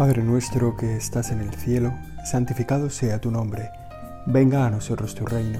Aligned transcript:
Padre 0.00 0.22
nuestro 0.22 0.78
que 0.78 0.96
estás 0.96 1.30
en 1.30 1.40
el 1.40 1.52
cielo, 1.52 1.92
santificado 2.24 2.88
sea 2.88 3.20
tu 3.20 3.30
nombre. 3.30 3.68
Venga 4.24 4.64
a 4.64 4.70
nosotros 4.70 5.14
tu 5.14 5.26
reino. 5.26 5.58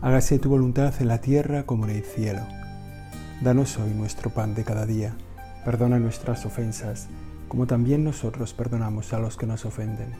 Hágase 0.00 0.38
tu 0.38 0.48
voluntad 0.48 0.94
en 1.00 1.08
la 1.08 1.18
tierra 1.20 1.64
como 1.64 1.84
en 1.84 1.96
el 1.96 2.02
cielo. 2.02 2.40
Danos 3.42 3.78
hoy 3.78 3.90
nuestro 3.90 4.30
pan 4.30 4.54
de 4.54 4.64
cada 4.64 4.86
día. 4.86 5.14
Perdona 5.66 5.98
nuestras 5.98 6.46
ofensas, 6.46 7.08
como 7.46 7.66
también 7.66 8.04
nosotros 8.04 8.54
perdonamos 8.54 9.12
a 9.12 9.18
los 9.18 9.36
que 9.36 9.46
nos 9.46 9.66
ofenden. 9.66 10.14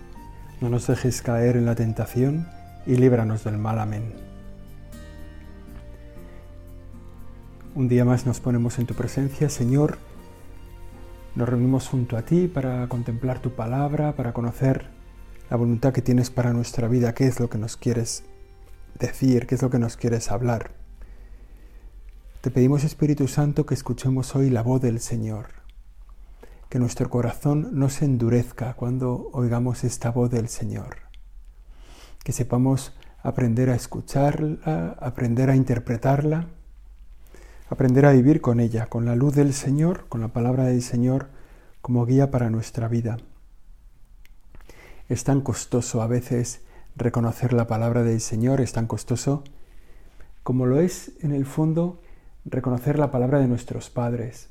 No 0.60 0.68
nos 0.68 0.86
dejes 0.86 1.22
caer 1.22 1.56
en 1.56 1.64
la 1.64 1.74
tentación 1.74 2.46
y 2.84 2.96
líbranos 2.96 3.44
del 3.44 3.56
mal. 3.56 3.78
Amén. 3.78 4.12
Un 7.74 7.88
día 7.88 8.04
más 8.04 8.26
nos 8.26 8.40
ponemos 8.40 8.78
en 8.78 8.84
tu 8.84 8.92
presencia, 8.92 9.48
Señor. 9.48 9.96
Nos 11.34 11.48
reunimos 11.48 11.88
junto 11.88 12.16
a 12.16 12.22
ti 12.22 12.46
para 12.46 12.88
contemplar 12.88 13.40
tu 13.40 13.56
palabra, 13.56 14.14
para 14.14 14.32
conocer 14.32 14.86
la 15.50 15.56
voluntad 15.56 15.92
que 15.92 16.00
tienes 16.00 16.30
para 16.30 16.52
nuestra 16.52 16.86
vida, 16.86 17.12
qué 17.12 17.26
es 17.26 17.40
lo 17.40 17.50
que 17.50 17.58
nos 17.58 17.76
quieres 17.76 18.22
decir, 19.00 19.48
qué 19.48 19.56
es 19.56 19.62
lo 19.62 19.68
que 19.68 19.80
nos 19.80 19.96
quieres 19.96 20.30
hablar. 20.30 20.70
Te 22.40 22.52
pedimos, 22.52 22.84
Espíritu 22.84 23.26
Santo, 23.26 23.66
que 23.66 23.74
escuchemos 23.74 24.36
hoy 24.36 24.48
la 24.48 24.62
voz 24.62 24.80
del 24.80 25.00
Señor, 25.00 25.46
que 26.68 26.78
nuestro 26.78 27.10
corazón 27.10 27.70
no 27.72 27.88
se 27.88 28.04
endurezca 28.04 28.74
cuando 28.74 29.28
oigamos 29.32 29.82
esta 29.82 30.12
voz 30.12 30.30
del 30.30 30.48
Señor, 30.48 30.98
que 32.22 32.30
sepamos 32.30 32.96
aprender 33.24 33.70
a 33.70 33.74
escucharla, 33.74 34.96
aprender 35.00 35.50
a 35.50 35.56
interpretarla 35.56 36.46
aprender 37.68 38.06
a 38.06 38.12
vivir 38.12 38.40
con 38.40 38.60
ella, 38.60 38.86
con 38.86 39.04
la 39.04 39.16
luz 39.16 39.34
del 39.34 39.54
Señor, 39.54 40.06
con 40.08 40.20
la 40.20 40.28
palabra 40.28 40.64
del 40.64 40.82
Señor 40.82 41.28
como 41.80 42.06
guía 42.06 42.30
para 42.30 42.50
nuestra 42.50 42.88
vida. 42.88 43.18
Es 45.08 45.24
tan 45.24 45.40
costoso 45.40 46.02
a 46.02 46.06
veces 46.06 46.62
reconocer 46.96 47.52
la 47.52 47.66
palabra 47.66 48.02
del 48.02 48.20
Señor, 48.20 48.60
es 48.60 48.72
tan 48.72 48.86
costoso 48.86 49.44
como 50.42 50.66
lo 50.66 50.80
es 50.80 51.12
en 51.22 51.32
el 51.32 51.46
fondo 51.46 52.02
reconocer 52.44 52.98
la 52.98 53.10
palabra 53.10 53.38
de 53.38 53.48
nuestros 53.48 53.88
padres, 53.88 54.50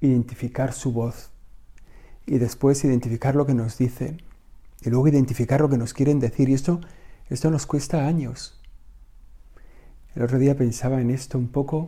identificar 0.00 0.72
su 0.72 0.92
voz 0.92 1.30
y 2.26 2.38
después 2.38 2.82
identificar 2.84 3.34
lo 3.34 3.44
que 3.44 3.54
nos 3.54 3.76
dicen 3.76 4.22
y 4.80 4.90
luego 4.90 5.08
identificar 5.08 5.60
lo 5.60 5.68
que 5.68 5.76
nos 5.76 5.92
quieren 5.92 6.20
decir 6.20 6.48
y 6.48 6.54
esto, 6.54 6.80
esto 7.28 7.50
nos 7.50 7.66
cuesta 7.66 8.06
años. 8.06 8.61
El 10.14 10.22
otro 10.22 10.38
día 10.38 10.56
pensaba 10.56 11.00
en 11.00 11.10
esto 11.10 11.38
un 11.38 11.48
poco, 11.48 11.86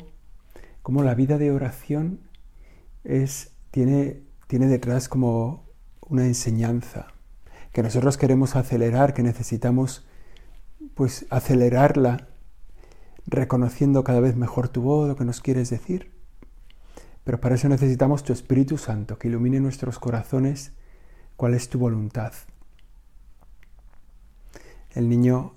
como 0.82 1.02
la 1.02 1.14
vida 1.14 1.36
de 1.36 1.50
oración 1.50 2.20
es, 3.04 3.52
tiene, 3.70 4.22
tiene 4.46 4.66
detrás 4.66 5.08
como 5.08 5.64
una 6.00 6.24
enseñanza, 6.24 7.08
que 7.72 7.82
nosotros 7.82 8.16
queremos 8.16 8.56
acelerar, 8.56 9.14
que 9.14 9.22
necesitamos 9.22 10.06
pues 10.94 11.26
acelerarla, 11.30 12.28
reconociendo 13.26 14.04
cada 14.04 14.20
vez 14.20 14.36
mejor 14.36 14.68
tu 14.68 14.82
voz, 14.82 15.08
lo 15.08 15.16
que 15.16 15.24
nos 15.24 15.40
quieres 15.40 15.70
decir. 15.70 16.12
Pero 17.24 17.40
para 17.40 17.54
eso 17.56 17.68
necesitamos 17.68 18.22
tu 18.22 18.32
Espíritu 18.32 18.78
Santo, 18.78 19.18
que 19.18 19.28
ilumine 19.28 19.60
nuestros 19.60 19.98
corazones 19.98 20.72
cuál 21.36 21.54
es 21.54 21.68
tu 21.68 21.78
voluntad. 21.78 22.32
El 24.92 25.08
niño 25.08 25.54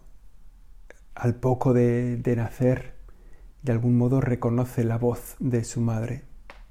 al 1.17 1.35
poco 1.35 1.73
de, 1.73 2.21
nacer, 2.35 2.93
de 3.63 3.71
algún 3.71 3.97
modo 3.97 4.21
reconoce 4.21 4.83
la 4.83 4.97
voz 4.97 5.35
de 5.39 5.63
su 5.63 5.81
madre. 5.81 6.23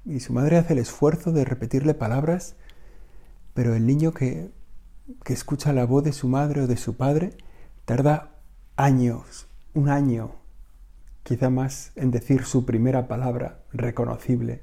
Y 0.05 0.21
su 0.21 0.31
madre 0.31 0.57
hace 0.57 0.73
el 0.73 0.79
esfuerzo 0.79 1.33
de 1.33 1.43
repetirle 1.43 1.93
palabras, 1.93 2.55
pero 3.53 3.75
el 3.75 3.85
niño 3.85 4.13
que, 4.13 4.49
que 5.23 5.33
escucha 5.33 5.73
la 5.73 5.85
voz 5.85 6.03
de 6.03 6.13
su 6.13 6.29
madre 6.29 6.61
o 6.61 6.67
de 6.67 6.77
su 6.77 6.95
padre 6.95 7.31
tarda 7.83 8.35
años, 8.77 9.47
un 9.73 9.89
año, 9.89 10.35
quizá 11.23 11.49
más, 11.49 11.91
en 11.95 12.11
decir 12.11 12.45
su 12.45 12.65
primera 12.65 13.07
palabra 13.07 13.63
reconocible, 13.73 14.61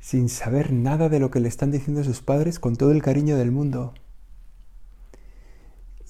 sin 0.00 0.30
saber 0.30 0.72
nada 0.72 1.10
de 1.10 1.20
lo 1.20 1.30
que 1.30 1.40
le 1.40 1.48
están 1.48 1.70
diciendo 1.70 2.02
sus 2.04 2.22
padres 2.22 2.58
con 2.58 2.76
todo 2.76 2.90
el 2.90 3.02
cariño 3.02 3.36
del 3.36 3.52
mundo 3.52 3.92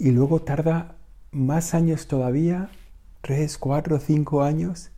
y 0.03 0.11
luego 0.11 0.43
tarda 0.43 0.97
más 1.33 1.73
años 1.73 2.07
todavía, 2.09 2.69
tres, 3.23 3.57
cuatro, 3.57 3.99
cinco 3.99 4.43
años, 4.43 4.91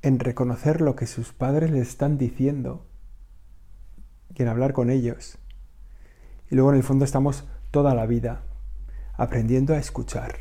en 0.00 0.18
reconocer 0.18 0.80
lo 0.80 0.96
que 0.96 1.06
sus 1.06 1.34
padres 1.34 1.70
le 1.70 1.80
están 1.80 2.16
diciendo 2.16 2.86
y 4.34 4.42
en 4.42 4.48
hablar 4.48 4.72
con 4.72 4.88
ellos. 4.88 5.36
Y 6.50 6.54
luego 6.54 6.70
en 6.70 6.76
el 6.76 6.82
fondo 6.82 7.04
estamos 7.04 7.44
toda 7.70 7.94
la 7.94 8.06
vida 8.06 8.42
aprendiendo 9.14 9.74
a 9.74 9.78
escuchar, 9.78 10.38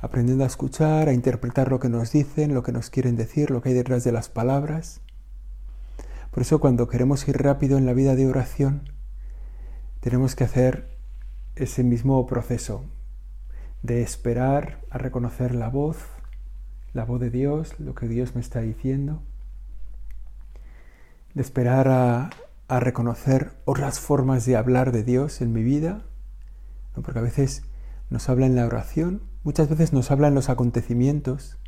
aprendiendo 0.00 0.44
a 0.44 0.46
escuchar, 0.46 1.08
a 1.08 1.12
interpretar 1.12 1.70
lo 1.70 1.78
que 1.78 1.90
nos 1.90 2.10
dicen, 2.10 2.54
lo 2.54 2.62
que 2.62 2.72
nos 2.72 2.88
quieren 2.88 3.16
decir, 3.16 3.50
lo 3.50 3.60
que 3.60 3.68
hay 3.70 3.74
detrás 3.74 4.02
de 4.02 4.12
las 4.12 4.30
palabras. 4.30 5.02
Por 6.30 6.42
eso 6.42 6.58
cuando 6.58 6.88
queremos 6.88 7.28
ir 7.28 7.36
rápido 7.36 7.76
en 7.76 7.84
la 7.84 7.92
vida 7.92 8.14
de 8.14 8.26
oración, 8.26 8.88
tenemos 10.00 10.34
que 10.34 10.44
hacer 10.44 10.96
ese 11.54 11.84
mismo 11.84 12.26
proceso 12.26 12.84
de 13.84 14.00
esperar 14.00 14.80
a 14.88 14.96
reconocer 14.96 15.54
la 15.54 15.68
voz, 15.68 15.98
la 16.94 17.04
voz 17.04 17.20
de 17.20 17.28
Dios, 17.28 17.78
lo 17.78 17.94
que 17.94 18.08
Dios 18.08 18.34
me 18.34 18.40
está 18.40 18.62
diciendo, 18.62 19.22
de 21.34 21.42
esperar 21.42 21.88
a, 21.88 22.30
reconocer 22.80 23.52
otras 23.66 24.00
formas 24.00 24.46
de 24.46 24.56
hablar 24.56 24.90
de 24.90 25.04
Dios 25.04 25.40
en 25.42 25.52
mi 25.52 25.62
vida, 25.62 26.02
porque 26.94 27.18
a 27.18 27.22
veces 27.22 27.62
nos 28.08 28.28
habla 28.28 28.46
en 28.46 28.56
la 28.56 28.66
oración, 28.66 29.22
muchas 29.44 29.68
veces 29.68 29.92
nos 29.92 30.10
habla 30.10 30.28
en 30.28 30.34
los 30.34 30.48
acontecimientos, 30.48 31.58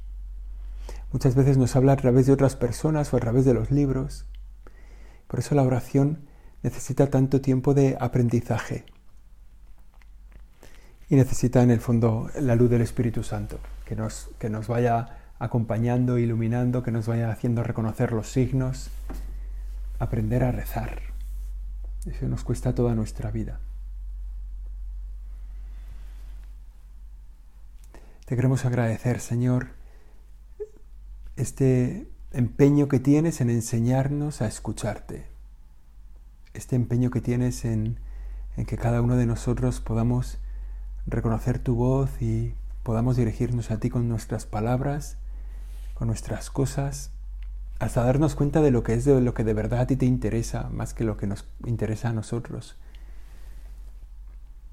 muchas 1.13 1.35
veces 1.35 1.59
nos 1.59 1.77
habla 1.77 1.93
a 1.93 1.97
través 1.97 2.27
de 2.27 2.33
otras 2.33 2.57
personas 2.57 3.13
o 3.13 3.19
a 3.19 3.21
través 3.21 3.45
de 3.45 3.55
los 3.55 3.71
libros. 3.71 4.27
Por 5.29 5.39
eso 5.39 5.55
la 5.55 5.63
oración 5.63 6.25
necesita 6.63 7.09
tanto 7.09 7.43
tiempo 7.43 7.75
de 7.75 7.97
aprendizaje 8.01 8.87
y 11.09 11.17
necesita 11.17 11.63
en 11.63 11.71
el 11.71 11.81
fondo 11.81 12.31
la 12.41 12.57
luz 12.57 12.71
del 12.71 12.83
Espíritu 12.83 13.23
Santo, 13.23 13.61
que 13.85 13.95
nos, 13.95 14.31
que 14.39 14.51
nos 14.51 14.67
vaya 14.67 15.19
acompañando, 15.39 16.19
iluminando, 16.19 16.83
que 16.83 16.91
nos 16.91 17.07
vaya 17.07 17.31
haciendo 17.31 17.63
reconocer 17.63 18.13
los 18.13 18.31
signos, 18.31 18.91
aprender 19.99 20.43
a 20.43 20.51
rezar. 20.51 21.01
Eso 22.07 22.27
nos 22.29 22.43
cuesta 22.43 22.75
toda 22.75 22.95
nuestra 22.95 23.31
vida. 23.31 23.61
Te 28.25 28.35
queremos 28.35 28.65
agradecer, 28.65 29.21
Señor, 29.21 29.69
este 31.37 32.09
empeño 32.33 32.89
que 32.89 32.99
tienes 32.99 33.41
en 33.41 33.51
enseñarnos 33.51 34.43
a 34.43 34.49
escucharte, 34.49 35.29
este 36.55 36.75
empeño 36.75 37.11
que 37.11 37.21
tienes 37.21 37.65
en, 37.65 38.01
en 38.57 38.67
que 38.67 38.77
cada 38.77 39.01
uno 39.01 39.17
de 39.17 39.27
nosotros 39.27 39.81
podamos 39.81 40.39
reconocer 41.07 41.59
tu 41.59 41.75
voz 41.75 42.11
y 42.21 42.55
podamos 42.83 43.17
dirigirnos 43.17 43.71
a 43.71 43.79
ti 43.79 43.91
con 43.91 44.09
nuestras 44.09 44.47
palabras, 44.47 45.19
con 45.95 46.09
nuestras 46.09 46.51
cosas, 46.51 47.11
hasta 47.79 48.05
darnos 48.05 48.35
cuenta 48.35 48.61
de 48.61 48.71
lo 48.71 48.83
que 48.83 48.95
es 48.95 49.05
de 49.05 49.21
lo 49.21 49.35
que 49.35 49.45
de 49.45 49.55
verdad 49.55 49.81
a 49.81 49.87
ti 49.87 49.97
te 49.97 50.07
interesa, 50.07 50.69
más 50.71 50.95
que 50.95 51.05
lo 51.05 51.17
que 51.17 51.27
nos 51.27 51.47
interesa 51.65 52.09
a 52.09 52.13
nosotros. 52.13 52.77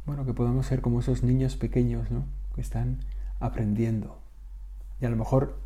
Bueno, 0.06 0.26
que 0.26 0.34
podamos 0.34 0.66
ser 0.66 0.82
como 0.82 1.00
esos 1.00 1.24
niños 1.24 1.56
pequeños, 1.56 2.12
¿no? 2.12 2.26
Que 2.56 2.62
están 2.62 3.00
aprendiendo. 3.40 4.20
Y 5.00 5.06
a 5.06 5.10
lo 5.10 5.16
mejor 5.16 5.58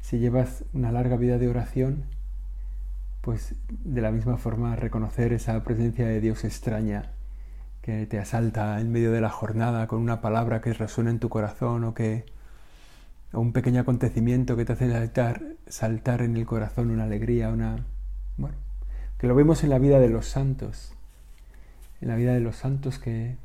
si 0.00 0.18
llevas 0.18 0.64
una 0.72 0.92
larga 0.92 1.16
vida 1.16 1.38
de 1.38 1.48
oración, 1.48 2.04
pues 3.20 3.54
de 3.84 4.00
la 4.00 4.10
misma 4.10 4.36
forma 4.36 4.76
reconocer 4.76 5.32
esa 5.32 5.62
presencia 5.62 6.06
de 6.06 6.20
Dios 6.20 6.44
extraña 6.44 7.10
que 7.82 8.06
te 8.06 8.18
asalta 8.18 8.80
en 8.80 8.92
medio 8.92 9.12
de 9.12 9.20
la 9.20 9.30
jornada 9.30 9.86
con 9.86 10.00
una 10.00 10.20
palabra 10.20 10.60
que 10.60 10.72
resuena 10.72 11.10
en 11.10 11.18
tu 11.18 11.28
corazón 11.28 11.84
o 11.84 11.94
que 11.94 12.26
un 13.32 13.52
pequeño 13.52 13.80
acontecimiento 13.80 14.56
que 14.56 14.64
te 14.64 14.72
hace 14.72 14.90
saltar, 14.90 15.42
saltar 15.66 16.22
en 16.22 16.36
el 16.36 16.46
corazón 16.46 16.90
una 16.90 17.04
alegría, 17.04 17.48
una 17.48 17.86
bueno, 18.36 18.56
que 19.18 19.26
lo 19.26 19.34
vemos 19.34 19.62
en 19.64 19.70
la 19.70 19.78
vida 19.78 20.00
de 20.00 20.08
los 20.08 20.26
santos, 20.26 20.94
en 22.00 22.08
la 22.08 22.16
vida 22.16 22.32
de 22.32 22.40
los 22.40 22.56
santos 22.56 22.98
que 22.98 23.36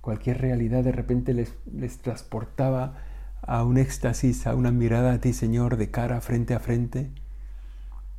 cualquier 0.00 0.40
realidad 0.40 0.82
de 0.84 0.92
repente 0.92 1.34
les, 1.34 1.54
les 1.72 1.98
transportaba 1.98 2.94
a 3.42 3.62
un 3.64 3.76
éxtasis, 3.76 4.46
a 4.46 4.54
una 4.54 4.70
mirada 4.70 5.12
a 5.12 5.20
ti, 5.20 5.32
Señor, 5.32 5.76
de 5.76 5.90
cara 5.90 6.20
frente 6.20 6.54
a 6.54 6.60
frente. 6.60 7.10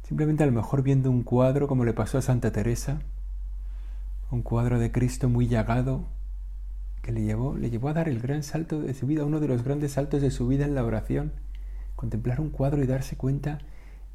Simplemente 0.03 0.43
a 0.43 0.45
lo 0.45 0.51
mejor 0.51 0.83
viendo 0.83 1.09
un 1.09 1.23
cuadro 1.23 1.67
como 1.67 1.83
le 1.83 1.93
pasó 1.93 2.19
a 2.19 2.21
Santa 2.21 2.51
Teresa, 2.51 3.01
un 4.35 4.41
cuadro 4.41 4.79
de 4.79 4.91
Cristo 4.91 5.29
muy 5.29 5.47
llagado 5.47 6.09
que 7.01 7.13
le 7.13 7.23
llevó, 7.23 7.55
le 7.55 7.69
llevó 7.69 7.87
a 7.87 7.93
dar 7.93 8.09
el 8.09 8.19
gran 8.19 8.43
salto 8.43 8.81
de 8.81 8.93
su 8.93 9.07
vida, 9.07 9.23
uno 9.23 9.39
de 9.39 9.47
los 9.47 9.63
grandes 9.63 9.93
saltos 9.93 10.21
de 10.21 10.29
su 10.29 10.45
vida 10.45 10.65
en 10.65 10.75
la 10.75 10.83
oración, 10.83 11.31
contemplar 11.95 12.41
un 12.41 12.49
cuadro 12.49 12.83
y 12.83 12.87
darse 12.87 13.15
cuenta 13.15 13.59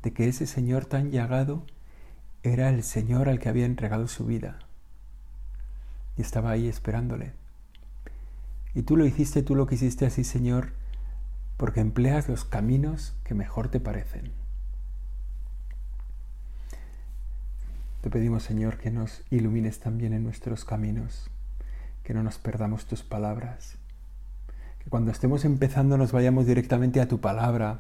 de 0.03 0.13
que 0.13 0.29
ese 0.29 0.47
Señor 0.47 0.85
tan 0.85 1.11
llagado 1.11 1.65
era 2.43 2.69
el 2.69 2.83
Señor 2.83 3.31
al 3.31 3.39
que 3.39 3.49
había 3.49 3.65
entregado 3.65 4.09
su 4.09 4.27
vida. 4.27 4.59
Y 6.19 6.21
estaba 6.21 6.51
ahí 6.51 6.69
esperándole. 6.69 7.33
Y 8.75 8.83
tú 8.83 8.99
lo 8.99 9.07
hiciste, 9.07 9.43
tú 9.43 9.55
lo 9.55 9.67
quisiste 9.67 10.05
así, 10.05 10.23
Señor, 10.23 10.73
porque 11.57 11.81
empleas 11.81 12.29
los 12.29 12.45
caminos 12.45 13.17
que 13.25 13.33
mejor 13.33 13.69
te 13.69 13.81
parecen. 13.81 14.33
Te 18.01 18.09
pedimos, 18.09 18.45
Señor, 18.45 18.79
que 18.79 18.91
nos 18.91 19.23
ilumines 19.29 19.79
también 19.79 20.15
en 20.15 20.25
nuestros 20.25 20.65
caminos, 20.65 21.29
que 22.03 22.15
no 22.15 22.23
nos 22.23 22.39
perdamos 22.39 22.87
tus 22.87 23.03
palabras, 23.03 23.77
que 24.79 24.89
cuando 24.89 25.11
estemos 25.11 25.45
empezando 25.45 25.99
nos 25.99 26.11
vayamos 26.11 26.47
directamente 26.47 27.03
a 27.03 27.09
tu 27.09 27.21
palabra, 27.21 27.77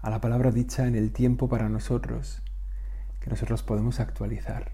a 0.00 0.10
la 0.10 0.20
palabra 0.20 0.52
dicha 0.52 0.86
en 0.86 0.94
el 0.94 1.10
tiempo 1.10 1.48
para 1.48 1.68
nosotros, 1.68 2.40
que 3.18 3.30
nosotros 3.30 3.64
podemos 3.64 3.98
actualizar. 3.98 4.70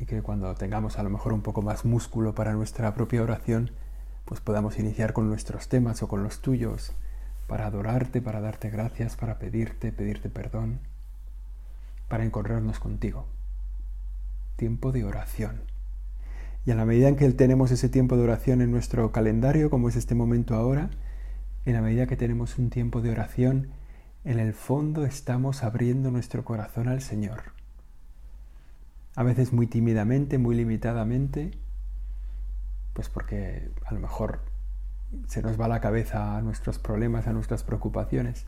Y 0.00 0.06
que 0.06 0.22
cuando 0.22 0.52
tengamos 0.56 0.98
a 0.98 1.04
lo 1.04 1.10
mejor 1.10 1.32
un 1.32 1.42
poco 1.42 1.62
más 1.62 1.84
músculo 1.84 2.34
para 2.34 2.52
nuestra 2.52 2.94
propia 2.94 3.22
oración, 3.22 3.70
pues 4.24 4.40
podamos 4.40 4.76
iniciar 4.80 5.12
con 5.12 5.28
nuestros 5.28 5.68
temas 5.68 6.02
o 6.02 6.08
con 6.08 6.24
los 6.24 6.40
tuyos, 6.40 6.94
para 7.46 7.66
adorarte, 7.66 8.20
para 8.20 8.40
darte 8.40 8.70
gracias, 8.70 9.14
para 9.14 9.38
pedirte, 9.38 9.92
pedirte 9.92 10.30
perdón 10.30 10.89
para 12.10 12.24
encontrarnos 12.24 12.80
contigo. 12.80 13.28
Tiempo 14.56 14.90
de 14.90 15.04
oración. 15.04 15.62
Y 16.66 16.72
a 16.72 16.74
la 16.74 16.84
medida 16.84 17.08
en 17.08 17.14
que 17.14 17.30
tenemos 17.30 17.70
ese 17.70 17.88
tiempo 17.88 18.16
de 18.16 18.24
oración 18.24 18.60
en 18.60 18.72
nuestro 18.72 19.12
calendario, 19.12 19.70
como 19.70 19.88
es 19.88 19.94
este 19.94 20.16
momento 20.16 20.56
ahora, 20.56 20.90
en 21.64 21.74
la 21.74 21.80
medida 21.80 22.08
que 22.08 22.16
tenemos 22.16 22.58
un 22.58 22.68
tiempo 22.68 23.00
de 23.00 23.12
oración, 23.12 23.68
en 24.24 24.40
el 24.40 24.52
fondo 24.54 25.06
estamos 25.06 25.62
abriendo 25.62 26.10
nuestro 26.10 26.44
corazón 26.44 26.88
al 26.88 27.00
Señor. 27.00 27.52
A 29.14 29.22
veces 29.22 29.52
muy 29.52 29.68
tímidamente, 29.68 30.36
muy 30.36 30.56
limitadamente, 30.56 31.52
pues 32.92 33.08
porque 33.08 33.70
a 33.86 33.94
lo 33.94 34.00
mejor 34.00 34.40
se 35.28 35.42
nos 35.42 35.60
va 35.60 35.68
la 35.68 35.80
cabeza 35.80 36.36
a 36.36 36.42
nuestros 36.42 36.80
problemas, 36.80 37.28
a 37.28 37.32
nuestras 37.32 37.62
preocupaciones. 37.62 38.46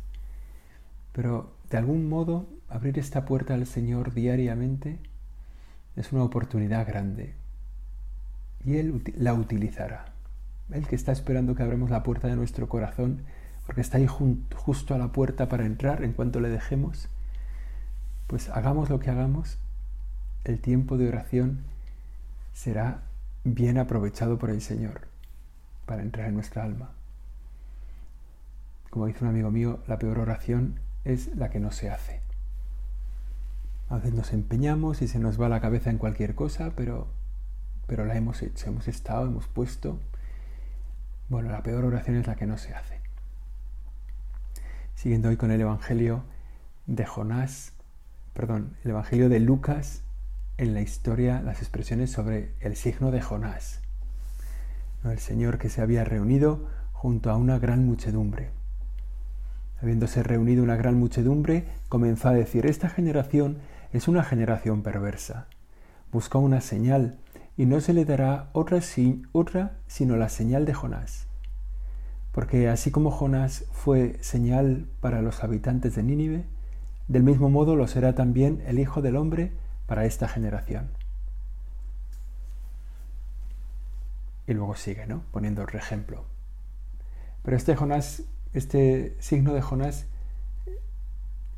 Pero 1.13 1.55
de 1.71 1.79
algún 1.79 2.09
modo 2.09 2.49
abrir 2.73 2.99
esta 2.99 3.25
puerta 3.25 3.55
al 3.55 3.67
Señor 3.67 4.15
diariamente 4.15 4.99
es 5.95 6.13
una 6.13 6.25
oportunidad 6.25 6.87
grande 6.87 7.35
y 8.65 8.77
Él 8.77 9.03
la 9.17 9.35
utilizará. 9.35 10.07
Él 10.71 10.87
que 10.87 10.97
está 10.97 11.13
esperando 11.13 11.55
que 11.55 11.63
abramos 11.63 11.91
la 11.91 12.03
puerta 12.03 12.29
de 12.29 12.37
nuestro 12.37 12.69
corazón, 12.69 13.23
porque 13.67 13.83
está 13.83 13.99
ahí 13.99 14.07
justo 14.07 14.95
a 14.95 14.99
la 14.99 15.13
puerta 15.13 15.49
para 15.49 15.67
entrar 15.67 16.03
en 16.03 16.13
cuanto 16.13 16.41
le 16.41 16.49
dejemos, 16.49 17.09
pues 18.27 18.49
hagamos 18.49 18.89
lo 18.89 18.99
que 18.99 19.11
hagamos, 19.11 19.59
el 20.45 20.59
tiempo 20.59 20.97
de 20.97 21.09
oración 21.09 21.61
será 22.55 23.03
bien 23.45 23.77
aprovechado 23.79 24.39
por 24.39 24.51
el 24.51 24.63
Señor 24.63 25.03
para 25.85 26.03
entrar 26.03 26.29
en 26.29 26.35
nuestra 26.35 26.65
alma. 26.65 26.93
Como 28.91 29.07
dice 29.07 29.25
un 29.25 29.31
amigo 29.31 29.51
mío, 29.51 29.81
la 29.87 29.99
peor 29.99 30.19
oración 30.19 30.81
es 31.05 31.35
la 31.37 31.51
que 31.51 31.61
no 31.61 31.71
se 31.71 31.91
hace. 31.91 32.32
A 33.93 33.97
veces 33.97 34.15
nos 34.15 34.33
empeñamos 34.33 35.03
y 35.03 35.07
se 35.07 35.19
nos 35.19 35.39
va 35.39 35.51
la 35.51 35.61
cabeza 35.61 35.91
en 35.91 35.99
cualquier 35.99 36.35
cosa, 36.35 36.73
pero, 36.75 37.09
pero 37.87 38.07
la 38.07 38.17
hemos 38.17 38.41
hecho, 38.41 38.71
hemos 38.71 38.89
estado, 38.89 39.27
hemos 39.27 39.49
puesto. 39.49 40.01
Bueno, 41.29 41.51
la 41.51 41.63
peor 41.63 41.85
oración 41.85 42.17
es 42.17 42.27
la 42.27 42.35
que 42.35 42.47
no 42.47 42.57
se 42.57 42.73
hace. 42.73 43.03
Siguiendo 44.95 45.29
hoy 45.29 45.37
con 45.37 45.51
el 45.51 45.61
Evangelio 45.61 46.25
de 46.87 47.05
Jonás, 47.05 47.75
perdón, 48.33 48.79
el 48.83 48.93
Evangelio 48.93 49.29
de 49.29 49.41
Lucas 49.41 50.01
en 50.57 50.73
la 50.73 50.81
historia, 50.81 51.43
las 51.43 51.59
expresiones 51.59 52.11
sobre 52.11 52.55
el 52.61 52.77
signo 52.77 53.11
de 53.11 53.21
Jonás. 53.21 53.83
El 55.05 55.19
Señor 55.19 55.59
que 55.59 55.69
se 55.69 55.83
había 55.83 56.03
reunido 56.05 56.67
junto 56.93 57.31
a 57.31 57.37
una 57.37 57.59
gran 57.59 57.85
muchedumbre 57.85 58.53
Habiéndose 59.83 60.23
reunido 60.23 60.63
una 60.63 60.77
gran 60.77 60.95
muchedumbre, 60.95 61.67
comenzó 61.89 62.29
a 62.29 62.33
decir, 62.33 62.67
esta 62.67 62.89
generación 62.89 63.59
es 63.93 64.07
una 64.07 64.23
generación 64.23 64.83
perversa. 64.83 65.49
Busca 66.13 66.39
una 66.39 66.61
señal, 66.61 67.19
y 67.57 67.67
no 67.67 67.81
se 67.81 67.93
le 67.93 68.05
dará 68.05 68.49
otra, 68.53 68.81
otra 69.33 69.77
sino 69.89 70.17
la 70.17 70.29
señal 70.29 70.65
de 70.67 70.75
Jonás. 70.75 71.27
Porque 72.31 72.69
así 72.69 72.93
como 72.93 73.11
Jonás 73.11 73.65
fue 73.73 74.19
señal 74.21 74.87
para 75.01 75.21
los 75.21 75.43
habitantes 75.43 75.97
de 75.97 76.05
Nínive, 76.05 76.45
del 77.09 77.25
mismo 77.25 77.51
modo 77.51 77.75
lo 77.75 77.89
será 77.89 78.15
también 78.15 78.63
el 78.67 78.79
Hijo 78.79 79.03
del 79.03 79.17
Hombre 79.17 79.53
para 79.87 80.07
esta 80.07 80.29
generación. 80.29 80.91
Y 84.47 84.55
luego 84.55 84.77
sigue, 84.77 85.07
¿no? 85.07 85.23
Poniendo 85.33 85.63
otro 85.63 85.79
ejemplo. 85.79 86.25
Pero 87.43 87.57
este 87.57 87.77
Jonás 87.77 88.23
este 88.55 89.17
signo 89.19 89.55
de 89.55 89.63
Jonás 89.63 90.07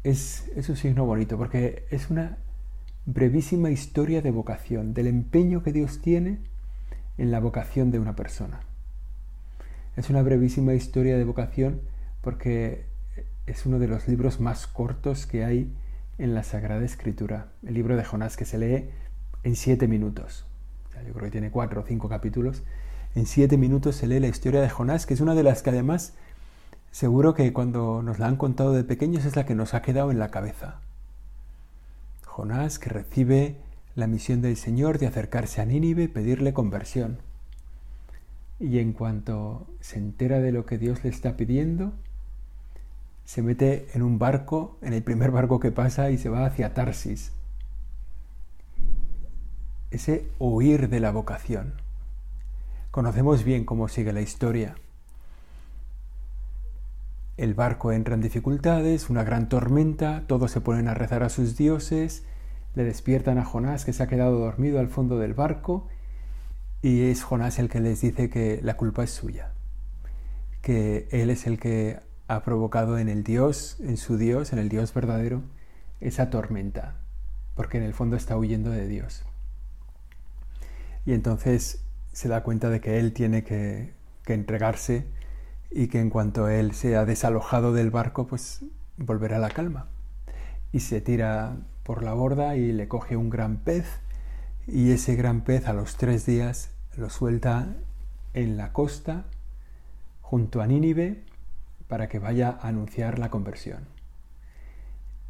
es, 0.05 0.51
un 0.69 0.77
signo 0.77 1.05
bonito 1.07 1.37
porque 1.37 1.87
es 1.91 2.11
una 2.11 2.39
brevísima 3.07 3.71
historia 3.71 4.23
de 4.23 4.31
vocación, 4.31 4.95
del 4.95 5.09
empeño 5.09 5.63
que 5.63 5.73
Dios 5.73 6.01
tiene 6.01 6.39
en 7.19 7.31
la 7.31 7.41
vocación 7.41 7.91
de 7.91 7.99
una 7.99 8.15
persona. 8.15 8.61
Es 9.97 10.11
una 10.11 10.23
brevísima 10.23 10.75
historia 10.75 11.17
de 11.17 11.25
vocación 11.25 11.81
porque 12.21 12.85
es 13.47 13.67
uno 13.67 13.79
de 13.79 13.89
los 13.89 14.09
libros 14.09 14.41
más 14.41 14.67
cortos 14.67 15.27
que 15.27 15.45
hay 15.45 15.73
en 16.19 16.35
la 16.35 16.43
Sagrada 16.43 16.85
Escritura, 16.85 17.49
el 17.67 17.75
libro 17.75 17.97
de 17.97 18.05
Jonás 18.05 18.37
que 18.37 18.45
se 18.45 18.59
lee 18.59 18.89
en 19.43 19.57
siete 19.57 19.89
minutos. 19.89 20.47
yo 21.07 21.13
creo 21.13 21.25
que 21.25 21.31
tiene 21.31 21.51
cuatro 21.51 21.83
o 21.83 21.85
cinco 21.85 22.09
capítulos. 22.09 22.63
En 23.15 23.27
siete 23.27 23.57
minutos 23.57 23.97
se 23.97 24.07
lee 24.07 24.21
la 24.21 24.29
historia 24.29 24.61
de 24.61 24.69
Jonás, 24.69 25.07
que 25.07 25.15
es 25.15 25.21
una 25.21 25.35
de 25.35 25.43
las 25.43 25.63
que 25.63 25.71
además 25.71 26.15
Seguro 26.95 27.35
que 27.35 27.53
cuando 27.53 28.05
nos 28.05 28.21
la 28.21 28.29
han 28.29 28.37
contado 28.37 28.73
de 28.73 28.85
pequeños 28.85 29.25
es 29.25 29.35
la 29.35 29.45
que 29.45 29.57
nos 29.57 29.75
ha 29.75 29.83
quedado 29.83 30.13
en 30.13 30.21
la 30.21 30.31
cabeza. 30.31 30.79
Jonás 32.25 32.79
que 32.79 32.89
recibe 32.89 33.57
la 33.97 34.07
misión 34.07 34.43
del 34.43 34.57
Señor 34.57 34.99
de 34.99 35.09
acercarse 35.09 35.61
a 35.61 35.65
Nínive 35.65 36.05
y 36.05 36.09
pedirle 36.09 36.53
conversión. 36.53 37.19
Y 38.61 38.79
en 38.79 38.93
cuanto 38.93 39.67
se 39.81 39.99
entera 39.99 40.39
de 40.39 40.53
lo 40.53 40.67
que 40.67 40.79
Dios 40.79 41.03
le 41.03 41.11
está 41.11 41.37
pidiendo, 41.37 41.95
se 43.25 43.43
mete 43.43 43.89
en 43.95 44.03
un 44.03 44.21
barco, 44.21 44.79
en 44.81 44.93
el 44.93 45.03
primer 45.03 45.33
barco 45.33 45.59
que 45.59 45.73
pasa, 45.73 46.13
y 46.13 46.17
se 46.17 46.29
va 46.29 46.47
hacia 46.47 46.75
Tarsis. 46.75 47.33
Ese 49.91 50.31
huir 50.39 50.89
de 50.89 51.01
la 51.01 51.11
vocación. 51.11 51.75
Conocemos 52.93 53.43
bien 53.43 53.65
cómo 53.65 53.89
sigue 53.89 54.13
la 54.13 54.21
historia. 54.21 54.77
El 57.37 57.55
barco 57.55 57.91
entra 57.91 58.15
en 58.15 58.21
dificultades, 58.21 59.11
una 59.11 59.25
gran 59.25 59.49
tormenta, 59.49 60.25
todos 60.29 60.53
se 60.53 60.61
ponen 60.61 60.87
a 60.87 60.95
rezar 60.95 61.25
a 61.25 61.29
sus 61.29 61.57
dioses, 61.57 62.25
le 62.75 62.85
despiertan 62.85 63.39
a 63.39 63.45
Jonás 63.45 63.85
que 63.85 63.93
se 63.93 64.03
ha 64.03 64.07
quedado 64.07 64.39
dormido 64.39 64.79
al 64.79 64.89
fondo 64.89 65.19
del 65.19 65.35
barco 65.35 65.89
y 66.81 67.03
es 67.03 67.23
Jonás 67.23 67.59
el 67.59 67.69
que 67.69 67.81
les 67.81 68.01
dice 68.01 68.31
que 68.31 68.61
la 68.63 68.77
culpa 68.77 69.03
es 69.03 69.11
suya, 69.11 69.53
que 70.63 71.09
él 71.11 71.31
es 71.31 71.47
el 71.47 71.59
que 71.59 71.99
ha 72.29 72.43
provocado 72.43 72.99
en 72.99 73.09
el 73.09 73.25
Dios, 73.25 73.79
en 73.81 73.97
su 73.97 74.17
Dios, 74.17 74.53
en 74.53 74.59
el 74.59 74.69
Dios 74.69 74.95
verdadero, 74.95 75.43
esa 76.01 76.31
tormenta, 76.31 76.97
porque 77.57 77.79
en 77.79 77.85
el 77.85 77.95
fondo 77.95 78.17
está 78.17 78.37
huyendo 78.37 78.71
de 78.71 78.87
Dios. 78.87 79.25
Y 81.05 81.15
entonces 81.15 81.85
se 82.13 82.29
da 82.29 82.43
cuenta 82.45 82.71
de 82.71 82.81
que 82.81 82.99
él 82.99 83.13
tiene 83.13 83.43
que, 83.43 83.93
que 84.25 84.35
entregarse 84.35 85.07
y 85.71 85.89
que 85.89 86.01
en 86.01 86.11
cuanto 86.11 86.49
él 86.49 86.73
se 86.73 86.97
ha 86.97 87.05
desalojado 87.05 87.73
del 87.73 87.91
barco, 87.91 88.27
pues 88.27 88.65
volverá 88.97 89.39
la 89.39 89.51
calma. 89.51 89.87
Y 90.73 90.81
se 90.81 91.01
tira 91.01 91.57
por 91.83 92.03
la 92.03 92.15
borda 92.15 92.57
y 92.57 92.73
le 92.73 92.89
coge 92.89 93.17
un 93.17 93.31
gran 93.31 93.59
pez 93.59 93.87
y 94.67 94.93
ese 94.93 95.15
gran 95.15 95.43
pez 95.43 95.69
a 95.69 95.73
los 95.73 95.97
tres 95.97 96.25
días 96.25 96.71
lo 96.97 97.11
suelta 97.11 97.77
en 98.33 98.57
la 98.57 98.73
costa 98.73 99.25
junto 100.23 100.63
a 100.63 100.67
Nínive 100.67 101.23
para 101.89 102.09
que 102.09 102.19
vaya 102.19 102.59
a 102.61 102.69
anunciar 102.69 103.19
la 103.19 103.31
conversión. 103.31 103.87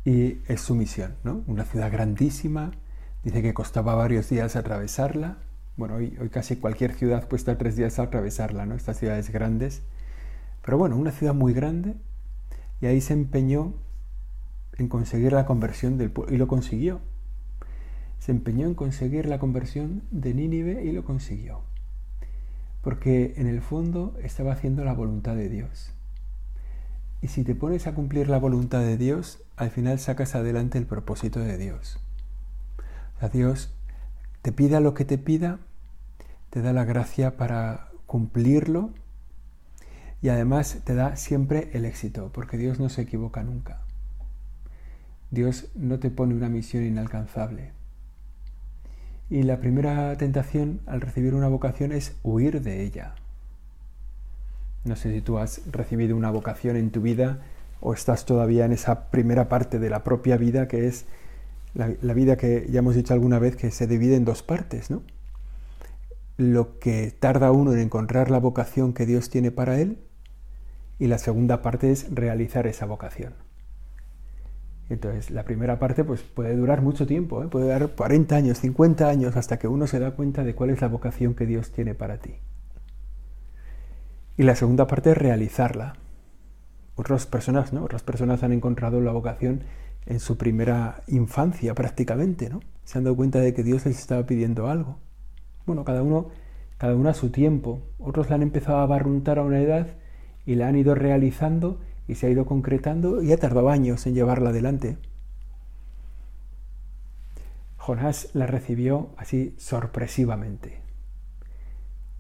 Y 0.04 0.38
es 0.46 0.60
su 0.60 0.74
misión, 0.74 1.14
¿no? 1.24 1.42
Una 1.46 1.64
ciudad 1.64 1.90
grandísima, 1.90 2.72
dice 3.24 3.42
que 3.42 3.54
costaba 3.54 3.94
varios 3.94 4.28
días 4.28 4.54
atravesarla. 4.54 5.38
Bueno, 5.76 5.96
hoy, 5.96 6.16
hoy 6.20 6.28
casi 6.28 6.56
cualquier 6.56 6.94
ciudad 6.94 7.28
cuesta 7.28 7.58
tres 7.58 7.74
días 7.74 7.98
atravesarla, 7.98 8.66
¿no? 8.66 8.74
Estas 8.76 8.98
ciudades 8.98 9.30
grandes 9.30 9.82
pero 10.64 10.78
bueno, 10.78 10.96
una 10.96 11.12
ciudad 11.12 11.34
muy 11.34 11.52
grande 11.52 11.94
y 12.80 12.86
ahí 12.86 13.00
se 13.00 13.12
empeñó 13.12 13.74
en 14.76 14.88
conseguir 14.88 15.32
la 15.32 15.46
conversión 15.46 15.98
del 15.98 16.10
pueblo 16.10 16.34
y 16.34 16.38
lo 16.38 16.48
consiguió. 16.48 17.00
Se 18.18 18.32
empeñó 18.32 18.66
en 18.66 18.74
conseguir 18.74 19.26
la 19.26 19.38
conversión 19.38 20.02
de 20.10 20.32
Nínive 20.32 20.82
y 20.84 20.92
lo 20.92 21.04
consiguió. 21.04 21.60
Porque 22.82 23.34
en 23.36 23.46
el 23.46 23.60
fondo 23.60 24.16
estaba 24.22 24.52
haciendo 24.52 24.84
la 24.84 24.94
voluntad 24.94 25.36
de 25.36 25.50
Dios. 25.50 25.92
Y 27.20 27.28
si 27.28 27.44
te 27.44 27.54
pones 27.54 27.86
a 27.86 27.94
cumplir 27.94 28.28
la 28.28 28.38
voluntad 28.38 28.80
de 28.80 28.96
Dios, 28.96 29.42
al 29.56 29.70
final 29.70 29.98
sacas 29.98 30.34
adelante 30.34 30.78
el 30.78 30.86
propósito 30.86 31.40
de 31.40 31.58
Dios. 31.58 31.98
O 33.20 33.28
Dios 33.28 33.74
te 34.42 34.52
pida 34.52 34.80
lo 34.80 34.94
que 34.94 35.04
te 35.04 35.16
pida, 35.18 35.60
te 36.50 36.60
da 36.60 36.72
la 36.72 36.84
gracia 36.84 37.36
para 37.36 37.90
cumplirlo 38.06 38.92
y 40.24 40.30
además 40.30 40.78
te 40.84 40.94
da 40.94 41.16
siempre 41.16 41.68
el 41.74 41.84
éxito, 41.84 42.30
porque 42.32 42.56
Dios 42.56 42.80
no 42.80 42.88
se 42.88 43.02
equivoca 43.02 43.42
nunca. 43.42 43.82
Dios 45.30 45.68
no 45.74 45.98
te 45.98 46.08
pone 46.08 46.34
una 46.34 46.48
misión 46.48 46.82
inalcanzable. 46.82 47.72
Y 49.28 49.42
la 49.42 49.60
primera 49.60 50.16
tentación 50.16 50.80
al 50.86 51.02
recibir 51.02 51.34
una 51.34 51.48
vocación 51.48 51.92
es 51.92 52.16
huir 52.22 52.62
de 52.62 52.84
ella. 52.84 53.16
No 54.84 54.96
sé 54.96 55.12
si 55.12 55.20
tú 55.20 55.36
has 55.36 55.60
recibido 55.70 56.16
una 56.16 56.30
vocación 56.30 56.76
en 56.76 56.90
tu 56.90 57.02
vida 57.02 57.42
o 57.82 57.92
estás 57.92 58.24
todavía 58.24 58.64
en 58.64 58.72
esa 58.72 59.10
primera 59.10 59.50
parte 59.50 59.78
de 59.78 59.90
la 59.90 60.04
propia 60.04 60.38
vida 60.38 60.68
que 60.68 60.86
es 60.86 61.04
la, 61.74 62.14
vida 62.14 62.38
que 62.38 62.66
ya 62.70 62.78
hemos 62.78 62.94
dicho 62.94 63.12
alguna 63.12 63.38
vez 63.38 63.56
que 63.56 63.70
se 63.70 63.86
divide 63.86 64.16
en 64.16 64.24
dos 64.24 64.42
partes, 64.42 64.90
¿no? 64.90 65.02
Lo 66.38 66.78
que 66.78 67.10
tarda 67.10 67.52
uno 67.52 67.74
en 67.74 67.80
encontrar 67.80 68.30
la 68.30 68.38
vocación 68.38 68.94
que 68.94 69.04
Dios 69.04 69.28
tiene 69.28 69.50
para 69.50 69.78
él 69.78 69.98
y 70.98 71.06
la 71.06 71.18
segunda 71.18 71.62
parte 71.62 71.90
es 71.90 72.14
realizar 72.14 72.66
esa 72.66 72.86
vocación. 72.86 73.34
Entonces, 74.90 75.30
la 75.30 75.44
primera 75.44 75.78
parte 75.78 76.04
pues, 76.04 76.22
puede 76.22 76.54
durar 76.56 76.82
mucho 76.82 77.06
tiempo, 77.06 77.42
¿eh? 77.42 77.48
puede 77.48 77.66
durar 77.66 77.94
40 77.94 78.36
años, 78.36 78.58
50 78.58 79.08
años, 79.08 79.36
hasta 79.36 79.58
que 79.58 79.66
uno 79.66 79.86
se 79.86 79.98
da 79.98 80.12
cuenta 80.12 80.44
de 80.44 80.54
cuál 80.54 80.70
es 80.70 80.80
la 80.80 80.88
vocación 80.88 81.34
que 81.34 81.46
Dios 81.46 81.72
tiene 81.72 81.94
para 81.94 82.18
ti. 82.18 82.34
Y 84.36 84.42
la 84.42 84.56
segunda 84.56 84.86
parte 84.86 85.12
es 85.12 85.18
realizarla. 85.18 85.94
Otras 86.96 87.26
personas, 87.26 87.72
¿no? 87.72 87.84
Otras 87.84 88.02
personas 88.02 88.42
han 88.42 88.52
encontrado 88.52 89.00
la 89.00 89.12
vocación 89.12 89.64
en 90.06 90.20
su 90.20 90.36
primera 90.36 91.02
infancia 91.06 91.74
prácticamente, 91.74 92.50
¿no? 92.50 92.60
Se 92.84 92.98
han 92.98 93.04
dado 93.04 93.16
cuenta 93.16 93.40
de 93.40 93.54
que 93.54 93.62
Dios 93.62 93.86
les 93.86 93.98
estaba 93.98 94.26
pidiendo 94.26 94.68
algo. 94.68 94.98
Bueno, 95.66 95.84
cada 95.84 96.02
uno, 96.02 96.28
cada 96.76 96.94
uno 96.94 97.08
a 97.08 97.14
su 97.14 97.30
tiempo. 97.30 97.82
Otros 97.98 98.28
la 98.28 98.36
han 98.36 98.42
empezado 98.42 98.78
a 98.78 98.86
barruntar 98.86 99.38
a 99.38 99.42
una 99.42 99.60
edad 99.60 99.96
y 100.46 100.54
la 100.56 100.68
han 100.68 100.76
ido 100.76 100.94
realizando 100.94 101.80
y 102.06 102.16
se 102.16 102.26
ha 102.26 102.30
ido 102.30 102.46
concretando 102.46 103.22
y 103.22 103.32
ha 103.32 103.38
tardado 103.38 103.70
años 103.70 104.06
en 104.06 104.14
llevarla 104.14 104.50
adelante. 104.50 104.98
Jonás 107.76 108.30
la 108.32 108.46
recibió 108.46 109.10
así 109.18 109.54
sorpresivamente, 109.58 110.80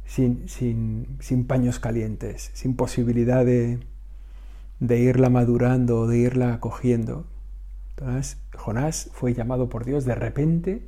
sin, 0.04 0.48
sin, 0.48 1.16
sin 1.20 1.46
paños 1.46 1.78
calientes, 1.78 2.50
sin 2.52 2.76
posibilidad 2.76 3.46
de, 3.46 3.80
de 4.80 4.98
irla 4.98 5.30
madurando 5.30 6.00
o 6.00 6.06
de 6.06 6.18
irla 6.18 6.52
acogiendo. 6.52 7.26
Entonces, 7.96 8.38
Jonás 8.54 9.10
fue 9.12 9.32
llamado 9.32 9.68
por 9.68 9.84
Dios 9.84 10.04
de 10.04 10.14
repente 10.14 10.82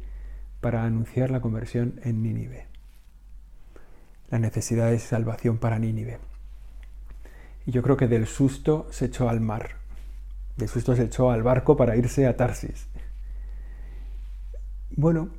para 0.61 0.85
anunciar 0.85 1.31
la 1.31 1.41
conversión 1.41 2.01
en 2.03 2.23
Nínive. 2.23 2.67
La 4.31 4.39
necesidad 4.39 4.91
de 4.91 4.99
salvación 4.99 5.59
para 5.59 5.79
Nínive. 5.79 6.19
Y 7.67 7.73
yo 7.73 7.83
creo 7.83 7.97
que 7.97 8.07
del 8.07 8.27
susto 8.27 8.87
se 8.91 9.07
echó 9.07 9.29
al 9.29 9.41
mar. 9.41 9.71
Del 10.57 10.69
susto 10.69 10.95
se 10.95 11.03
echó 11.03 11.31
al 11.31 11.43
barco 11.43 11.77
para 11.77 11.97
irse 11.97 12.27
a 12.27 12.37
Tarsis. 12.37 12.89
Bueno, 14.97 15.31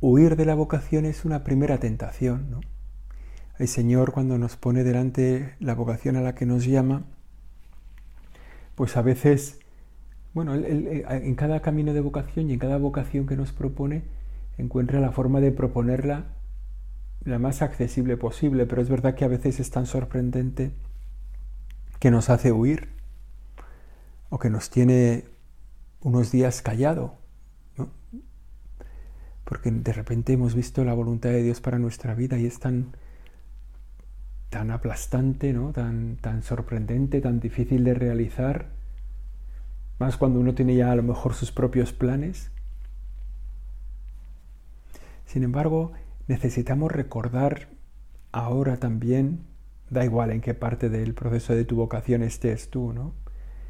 huir 0.00 0.36
de 0.36 0.46
la 0.46 0.54
vocación 0.54 1.04
es 1.04 1.24
una 1.24 1.42
primera 1.42 1.78
tentación. 1.78 2.60
El 3.58 3.68
Señor 3.68 4.12
cuando 4.12 4.38
nos 4.38 4.56
pone 4.56 4.84
delante 4.84 5.54
la 5.58 5.74
vocación 5.74 6.16
a 6.16 6.20
la 6.20 6.34
que 6.34 6.46
nos 6.46 6.64
llama, 6.64 7.04
pues 8.76 8.96
a 8.96 9.02
veces, 9.02 9.58
bueno, 10.34 10.54
en 10.54 11.34
cada 11.34 11.60
camino 11.60 11.92
de 11.92 12.00
vocación 12.00 12.48
y 12.48 12.52
en 12.52 12.58
cada 12.58 12.78
vocación 12.78 13.26
que 13.26 13.36
nos 13.36 13.52
propone, 13.52 14.04
encuentra 14.56 15.00
la 15.00 15.10
forma 15.10 15.40
de 15.40 15.50
proponerla 15.50 16.26
la 17.24 17.38
más 17.38 17.60
accesible 17.60 18.16
posible, 18.16 18.66
pero 18.66 18.82
es 18.82 18.88
verdad 18.88 19.14
que 19.16 19.24
a 19.24 19.28
veces 19.28 19.58
es 19.58 19.70
tan 19.70 19.86
sorprendente 19.86 20.72
que 21.98 22.10
nos 22.10 22.30
hace 22.30 22.52
huir 22.52 22.88
o 24.28 24.38
que 24.38 24.50
nos 24.50 24.70
tiene 24.70 25.24
unos 26.00 26.30
días 26.30 26.62
callado, 26.62 27.14
porque 29.44 29.70
de 29.70 29.92
repente 29.92 30.32
hemos 30.32 30.54
visto 30.54 30.84
la 30.84 30.92
voluntad 30.92 31.30
de 31.30 31.42
Dios 31.42 31.60
para 31.60 31.78
nuestra 31.78 32.14
vida 32.14 32.36
y 32.36 32.46
es 32.46 32.58
tan, 32.58 32.96
tan 34.50 34.70
aplastante, 34.70 35.52
¿no? 35.52 35.72
tan, 35.72 36.16
tan 36.16 36.42
sorprendente, 36.42 37.20
tan 37.20 37.38
difícil 37.38 37.84
de 37.84 37.94
realizar, 37.94 38.70
más 39.98 40.16
cuando 40.16 40.40
uno 40.40 40.54
tiene 40.54 40.74
ya 40.74 40.90
a 40.90 40.96
lo 40.96 41.02
mejor 41.02 41.34
sus 41.34 41.52
propios 41.52 41.92
planes. 41.92 42.50
Sin 45.26 45.42
embargo, 45.42 45.92
necesitamos 46.26 46.92
recordar 46.92 47.68
ahora 48.32 48.78
también 48.78 49.46
Da 49.90 50.04
igual 50.04 50.30
en 50.30 50.40
qué 50.40 50.54
parte 50.54 50.88
del 50.88 51.14
proceso 51.14 51.54
de 51.54 51.64
tu 51.64 51.76
vocación 51.76 52.22
estés 52.22 52.70
tú, 52.70 52.92
¿no? 52.92 53.14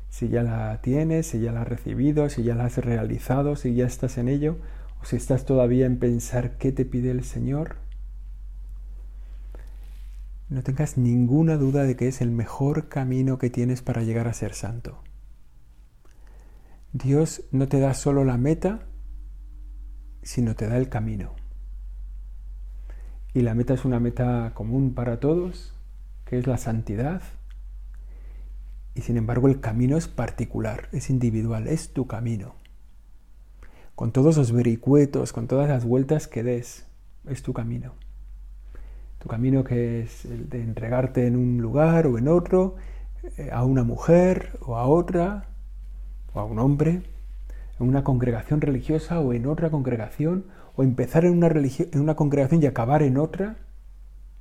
Si 0.08 0.28
ya 0.28 0.42
la 0.42 0.80
tienes, 0.80 1.26
si 1.26 1.40
ya 1.40 1.52
la 1.52 1.62
has 1.62 1.68
recibido, 1.68 2.28
si 2.30 2.42
ya 2.42 2.54
la 2.54 2.66
has 2.66 2.78
realizado, 2.78 3.56
si 3.56 3.75
ya 3.75 3.87
estás 3.87 4.16
en 4.18 4.28
ello, 4.28 4.58
o 5.02 5.04
si 5.04 5.16
estás 5.16 5.44
todavía 5.44 5.85
en 5.85 5.99
pensar 5.99 6.56
qué 6.56 6.73
te 6.73 6.85
pide 6.85 7.11
el 7.11 7.25
Señor. 7.25 7.76
No 10.49 10.62
tengas 10.62 10.96
ninguna 10.96 11.56
duda 11.56 11.82
de 11.82 11.96
que 11.96 12.08
es 12.08 12.20
el 12.20 12.30
mejor 12.30 12.88
camino 12.88 13.37
que 13.37 13.50
tienes 13.50 13.82
para 13.82 14.02
llegar 14.02 14.28
a 14.28 14.32
ser 14.32 14.54
santo. 14.54 15.02
Dios 16.92 17.42
no 17.50 17.68
te 17.68 17.80
da 17.80 17.92
solo 17.92 18.25
la 18.25 18.38
meta, 18.38 18.87
sino 20.23 20.54
te 20.54 20.66
da 20.66 20.78
el 20.78 20.88
camino. 20.88 21.35
Y 23.35 23.42
la 23.42 23.54
meta 23.54 23.75
es 23.75 23.85
una 23.85 24.00
meta 24.00 24.52
común 24.54 24.94
para 24.94 25.20
todos, 25.20 25.75
que 26.26 26.38
es 26.38 26.47
la 26.47 26.59
santidad. 26.59 27.23
Y 28.95 29.02
sin 29.02 29.16
embargo 29.16 29.49
el 29.49 29.61
camino 29.61 29.97
es 29.97 30.09
particular, 30.09 30.88
es 30.92 31.09
individual, 31.09 31.68
es 31.68 31.92
tu 31.92 32.06
camino. 32.06 32.54
Con 33.95 34.12
todos 34.12 34.37
los 34.37 34.52
vericuetos, 34.52 35.33
con 35.33 35.47
todas 35.47 35.68
las 35.68 35.85
vueltas 35.85 36.26
que 36.26 36.42
des, 36.42 36.87
es 37.26 37.42
tu 37.42 37.54
camino. 37.54 37.95
Tu 39.18 39.28
camino 39.28 39.64
que 39.64 40.02
es 40.02 40.25
el 40.26 40.50
de 40.50 40.62
entregarte 40.62 41.26
en 41.26 41.37
un 41.37 41.62
lugar 41.62 42.06
o 42.06 42.18
en 42.18 42.28
otro, 42.28 42.76
eh, 43.38 43.50
a 43.52 43.64
una 43.64 43.85
mujer 43.85 44.59
o 44.61 44.76
a 44.76 44.87
otra, 44.87 45.49
o 46.35 46.40
a 46.40 46.45
un 46.45 46.59
hombre, 46.59 47.02
en 47.78 47.88
una 47.88 48.04
congregación 48.04 48.61
religiosa 48.61 49.21
o 49.21 49.33
en 49.33 49.47
otra 49.47 49.71
congregación, 49.71 50.47
o 50.75 50.83
empezar 50.83 51.25
en 51.25 51.33
una, 51.33 51.49
en 51.49 52.00
una 52.00 52.16
congregación 52.16 52.62
y 52.62 52.66
acabar 52.66 53.02
en 53.02 53.16
otra, 53.16 53.56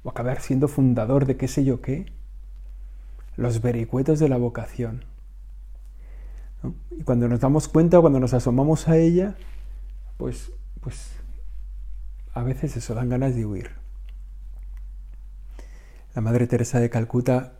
o 0.05 0.09
acabar 0.11 0.39
siendo 0.39 0.67
fundador 0.67 1.25
de 1.25 1.35
qué 1.35 1.47
sé 1.47 1.65
yo 1.65 1.81
qué, 1.81 2.05
los 3.37 3.61
vericuetos 3.61 4.19
de 4.19 4.29
la 4.29 4.37
vocación. 4.37 5.03
Y 6.91 7.03
cuando 7.03 7.27
nos 7.27 7.39
damos 7.39 7.67
cuenta, 7.67 7.99
cuando 7.99 8.19
nos 8.19 8.35
asomamos 8.35 8.87
a 8.87 8.97
ella, 8.97 9.35
pues, 10.17 10.51
pues 10.79 11.11
a 12.33 12.43
veces 12.43 12.77
eso 12.77 12.93
dan 12.93 13.09
ganas 13.09 13.35
de 13.35 13.47
huir. 13.47 13.71
La 16.13 16.21
Madre 16.21 16.45
Teresa 16.45 16.79
de 16.79 16.91
Calcuta 16.91 17.57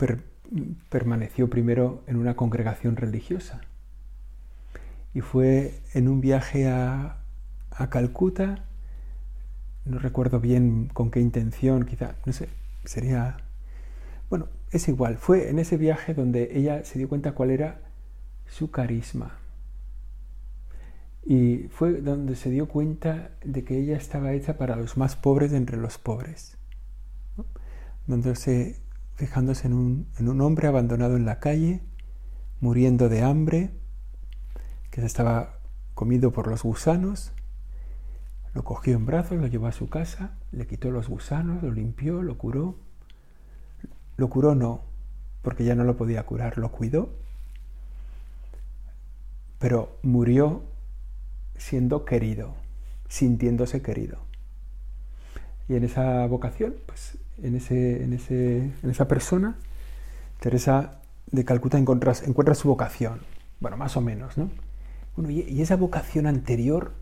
permaneció 0.90 1.50
primero 1.50 2.04
en 2.06 2.16
una 2.16 2.36
congregación 2.36 2.96
religiosa 2.96 3.62
y 5.16 5.22
fue 5.22 5.82
en 5.96 6.08
un 6.08 6.22
viaje 6.22 6.70
a, 6.70 7.18
a 7.72 7.90
Calcuta 7.90 8.66
no 9.86 10.00
recuerdo 10.00 10.40
bien 10.40 10.90
con 10.92 11.12
qué 11.12 11.20
intención, 11.20 11.86
quizá, 11.86 12.16
no 12.26 12.34
sé, 12.34 12.50
sería... 12.84 13.38
Bueno, 14.30 14.48
es 14.72 14.88
igual, 14.88 15.18
fue 15.18 15.50
en 15.50 15.60
ese 15.60 15.78
viaje 15.78 16.14
donde 16.14 16.58
ella 16.58 16.84
se 16.84 16.98
dio 16.98 17.08
cuenta 17.08 17.34
cuál 17.34 17.52
era 17.52 17.82
su 18.48 18.72
carisma. 18.72 19.38
Y 21.24 21.70
fue 21.70 22.02
donde 22.02 22.36
se 22.36 22.50
dio 22.50 22.68
cuenta 22.68 23.32
de 23.44 23.64
que 23.64 23.78
ella 23.80 23.98
estaba 23.98 24.34
hecha 24.34 24.58
para 24.58 24.76
los 24.76 24.98
más 24.98 25.16
pobres 25.16 25.52
de 25.52 25.58
entre 25.58 25.78
los 25.78 25.98
pobres. 25.98 26.58
Se, 28.36 28.80
fijándose 29.16 29.68
en 29.68 29.74
un, 29.74 30.08
en 30.20 30.30
un 30.30 30.42
hombre 30.42 30.68
abandonado 30.68 31.16
en 31.16 31.26
la 31.26 31.40
calle, 31.40 31.82
muriendo 32.60 33.10
de 33.10 33.22
hambre, 33.22 33.72
que 34.92 35.02
se 35.02 35.08
estaba 35.08 35.60
comido 35.94 36.32
por 36.32 36.48
los 36.48 36.64
gusanos, 36.64 37.32
lo 38.56 38.64
cogió 38.64 38.96
en 38.96 39.06
brazos, 39.06 39.38
lo 39.38 39.48
llevó 39.48 39.68
a 39.68 39.74
su 39.74 39.90
casa, 39.90 40.32
le 40.54 40.66
quitó 40.66 40.90
los 40.90 41.10
gusanos, 41.10 41.62
lo 41.62 41.72
limpió, 41.72 42.24
lo 42.24 42.38
curó. 42.38 42.76
Lo 44.16 44.30
curó 44.30 44.56
no, 44.56 44.82
porque 45.42 45.66
ya 45.66 45.76
no 45.76 45.84
lo 45.84 45.98
podía 45.98 46.26
curar, 46.26 46.58
lo 46.58 46.72
cuidó. 46.72 47.10
Pero 49.60 49.98
murió 50.04 50.64
siendo 51.58 52.06
querido, 52.06 52.56
sintiéndose 53.10 53.82
querido. 53.82 54.20
Y 55.68 55.76
en 55.76 55.84
esa 55.84 56.26
vocación, 56.28 56.76
pues 56.86 57.18
en, 57.44 57.56
ese, 57.56 58.04
en, 58.04 58.14
ese, 58.14 58.72
en 58.82 58.90
esa 58.90 59.10
persona, 59.10 59.58
Teresa 60.40 61.02
de 61.30 61.44
Calcuta 61.44 61.78
encuentra, 61.78 62.14
encuentra 62.26 62.56
su 62.56 62.70
vocación. 62.70 63.20
Bueno, 63.60 63.76
más 63.76 63.98
o 63.98 64.02
menos, 64.02 64.38
¿no? 64.38 64.50
Bueno, 65.16 65.30
y, 65.32 65.62
esa 65.62 65.76
vocación 65.76 66.28
anterior, 66.28 66.94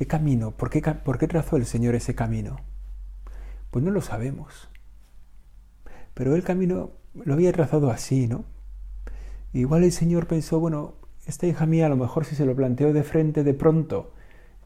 ¿qué 0.00 0.06
camino? 0.06 0.52
¿Por 0.52 0.70
qué, 0.70 0.80
¿Por 0.80 1.18
qué 1.18 1.28
trazó 1.28 1.58
el 1.58 1.66
Señor 1.66 1.94
ese 1.94 2.14
camino? 2.14 2.56
Pues 3.70 3.84
no 3.84 3.90
lo 3.90 4.00
sabemos. 4.00 4.70
Pero 6.14 6.34
el 6.34 6.42
camino 6.42 6.92
lo 7.12 7.34
había 7.34 7.52
trazado 7.52 7.90
así, 7.90 8.26
¿no? 8.26 8.46
Igual 9.52 9.84
el 9.84 9.92
Señor 9.92 10.26
pensó, 10.26 10.58
bueno, 10.58 10.94
esta 11.26 11.46
hija 11.46 11.66
mía 11.66 11.84
a 11.84 11.90
lo 11.90 11.98
mejor 11.98 12.24
si 12.24 12.34
se 12.34 12.46
lo 12.46 12.56
planteo 12.56 12.94
de 12.94 13.02
frente 13.02 13.44
de 13.44 13.52
pronto, 13.52 14.14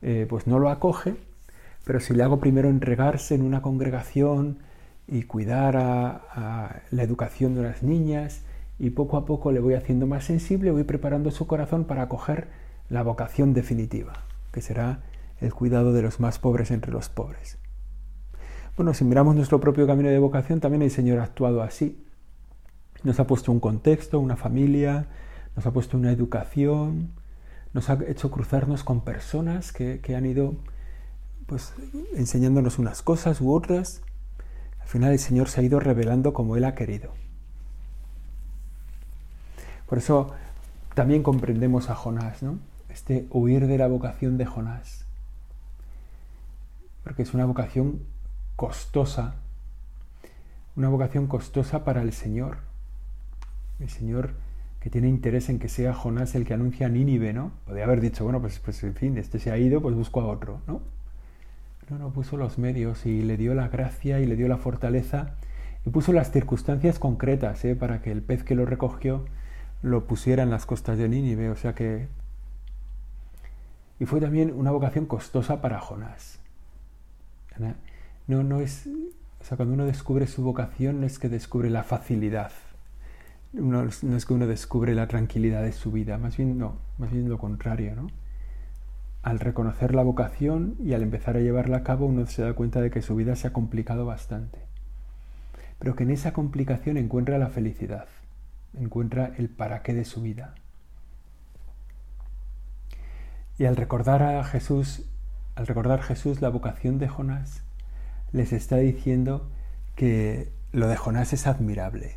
eh, 0.02 0.24
pues 0.30 0.46
no 0.46 0.60
lo 0.60 0.70
acoge, 0.70 1.16
pero 1.84 1.98
si 1.98 2.14
le 2.14 2.22
hago 2.22 2.38
primero 2.38 2.68
entregarse 2.68 3.34
en 3.34 3.42
una 3.42 3.60
congregación 3.60 4.60
y 5.08 5.24
cuidar 5.24 5.76
a, 5.76 6.82
la 6.92 7.02
educación 7.02 7.56
de 7.56 7.62
las 7.64 7.82
niñas 7.82 8.42
y 8.78 8.90
poco 8.90 9.16
a 9.16 9.26
poco 9.26 9.50
le 9.50 9.58
voy 9.58 9.74
haciendo 9.74 10.06
más 10.06 10.22
sensible, 10.22 10.70
voy 10.70 10.84
preparando 10.84 11.32
su 11.32 11.48
corazón 11.48 11.86
para 11.86 12.02
acoger 12.02 12.46
la 12.88 13.02
vocación 13.02 13.52
definitiva, 13.52 14.12
que 14.52 14.60
será 14.60 15.00
el 15.44 15.54
cuidado 15.54 15.92
de 15.92 16.02
los 16.02 16.20
más 16.20 16.38
pobres 16.38 16.70
entre 16.70 16.92
los 16.92 17.08
pobres. 17.08 17.58
Bueno, 18.76 18.92
si 18.92 19.04
miramos 19.04 19.36
nuestro 19.36 19.60
propio 19.60 19.86
camino 19.86 20.08
de 20.08 20.18
vocación, 20.18 20.58
también 20.58 20.82
el 20.82 20.90
Señor 20.90 21.20
ha 21.20 21.24
actuado 21.24 21.62
así. 21.62 22.04
Nos 23.04 23.20
ha 23.20 23.26
puesto 23.26 23.52
un 23.52 23.60
contexto, 23.60 24.18
una 24.18 24.36
familia, 24.36 25.06
nos 25.54 25.64
ha 25.66 25.72
puesto 25.72 25.96
una 25.96 26.10
educación, 26.10 27.10
nos 27.72 27.88
ha 27.90 27.98
hecho 28.08 28.30
cruzarnos 28.30 28.82
con 28.82 29.02
personas 29.02 29.72
que, 29.72 30.00
han 30.16 30.26
ido 30.26 30.54
pues, 31.46 31.72
enseñándonos 32.16 32.78
unas 32.78 33.02
cosas 33.02 33.40
u 33.40 33.52
otras. 33.52 34.02
Al 34.80 34.88
final 34.88 35.12
el 35.12 35.18
Señor 35.18 35.48
se 35.48 35.60
ha 35.60 35.64
ido 35.64 35.78
revelando 35.78 36.32
como 36.32 36.56
Él 36.56 36.64
ha 36.64 36.74
querido. 36.74 37.12
Por 39.86 39.98
eso 39.98 40.32
también 40.94 41.22
comprendemos 41.22 41.90
a 41.90 41.94
Jonás, 41.94 42.42
¿no? 42.42 42.58
Este 42.88 43.26
huir 43.30 43.66
de 43.66 43.78
la 43.78 43.86
vocación 43.86 44.38
de 44.38 44.46
Jonás. 44.46 45.03
Porque 47.04 47.22
es 47.22 47.34
una 47.34 47.44
vocación 47.44 48.00
costosa, 48.56 49.36
una 50.74 50.88
vocación 50.88 51.26
costosa 51.26 51.84
para 51.84 52.02
el 52.02 52.12
Señor. 52.12 52.58
El 53.78 53.90
Señor 53.90 54.30
que 54.84 54.90
tiene 54.90 55.08
interés 55.08 55.48
en 55.48 55.58
que 55.58 55.70
sea 55.70 55.94
Jonás 55.94 56.34
el 56.34 56.44
que 56.44 56.52
anuncia 56.52 56.90
Nínive, 56.90 57.32
¿no? 57.32 57.52
Podría 57.64 57.84
haber 57.84 58.02
dicho, 58.02 58.22
bueno, 58.24 58.42
pues, 58.42 58.58
pues 58.58 58.82
en 58.84 58.94
fin, 58.94 59.16
este 59.16 59.38
se 59.38 59.50
ha 59.50 59.56
ido, 59.56 59.80
pues 59.80 59.94
busco 59.94 60.20
a 60.20 60.26
otro, 60.26 60.60
¿no? 60.66 60.82
No, 61.88 61.98
no, 61.98 62.10
puso 62.10 62.36
los 62.36 62.58
medios 62.58 63.06
y 63.06 63.22
le 63.22 63.38
dio 63.38 63.54
la 63.54 63.68
gracia 63.68 64.20
y 64.20 64.26
le 64.26 64.36
dio 64.36 64.46
la 64.46 64.58
fortaleza 64.58 65.36
y 65.86 65.90
puso 65.90 66.12
las 66.12 66.30
circunstancias 66.32 66.98
concretas 66.98 67.64
¿eh? 67.64 67.76
para 67.76 68.02
que 68.02 68.12
el 68.12 68.20
pez 68.20 68.42
que 68.42 68.54
lo 68.54 68.66
recogió 68.66 69.24
lo 69.80 70.06
pusiera 70.06 70.42
en 70.42 70.50
las 70.50 70.66
costas 70.66 70.98
de 70.98 71.08
Nínive, 71.08 71.48
o 71.48 71.56
sea 71.56 71.74
que... 71.74 72.08
Y 73.98 74.04
fue 74.04 74.20
también 74.20 74.52
una 74.54 74.70
vocación 74.70 75.06
costosa 75.06 75.62
para 75.62 75.80
Jonás. 75.80 76.40
No, 77.58 78.42
no 78.42 78.60
es... 78.60 78.88
O 79.40 79.44
sea, 79.44 79.56
cuando 79.56 79.74
uno 79.74 79.84
descubre 79.84 80.26
su 80.26 80.42
vocación 80.42 81.00
no 81.00 81.06
es 81.06 81.18
que 81.18 81.28
descubre 81.28 81.68
la 81.68 81.82
facilidad, 81.82 82.52
no, 83.52 83.84
es 83.84 84.26
que 84.26 84.34
uno 84.34 84.46
descubre 84.46 84.94
la 84.94 85.06
tranquilidad 85.06 85.62
de 85.62 85.72
su 85.72 85.92
vida, 85.92 86.18
más 86.18 86.36
bien 86.36 86.58
no, 86.58 86.78
más 86.98 87.12
bien 87.12 87.28
lo 87.28 87.38
contrario, 87.38 87.94
¿no? 87.94 88.08
Al 89.22 89.38
reconocer 89.38 89.94
la 89.94 90.02
vocación 90.02 90.76
y 90.82 90.92
al 90.94 91.02
empezar 91.02 91.36
a 91.36 91.40
llevarla 91.40 91.78
a 91.78 91.82
cabo 91.82 92.06
uno 92.06 92.26
se 92.26 92.42
da 92.42 92.54
cuenta 92.54 92.80
de 92.80 92.90
que 92.90 93.02
su 93.02 93.14
vida 93.14 93.36
se 93.36 93.46
ha 93.46 93.52
complicado 93.52 94.06
bastante, 94.06 94.58
pero 95.78 95.94
que 95.94 96.02
en 96.02 96.10
esa 96.10 96.32
complicación 96.32 96.96
encuentra 96.96 97.38
la 97.38 97.48
felicidad, 97.48 98.08
encuentra 98.78 99.32
el 99.36 99.48
para 99.48 99.82
qué 99.82 99.94
de 99.94 100.04
su 100.04 100.20
vida. 100.22 100.54
Y 103.56 103.66
al 103.66 103.76
recordar 103.76 104.22
a 104.22 104.42
Jesús, 104.42 105.04
al 105.54 105.66
recordar 105.66 106.02
Jesús 106.02 106.40
la 106.40 106.48
vocación 106.48 106.98
de 106.98 107.08
Jonás, 107.08 107.62
les 108.32 108.52
está 108.52 108.76
diciendo 108.76 109.48
que 109.94 110.50
lo 110.72 110.88
de 110.88 110.96
Jonás 110.96 111.32
es 111.32 111.46
admirable, 111.46 112.16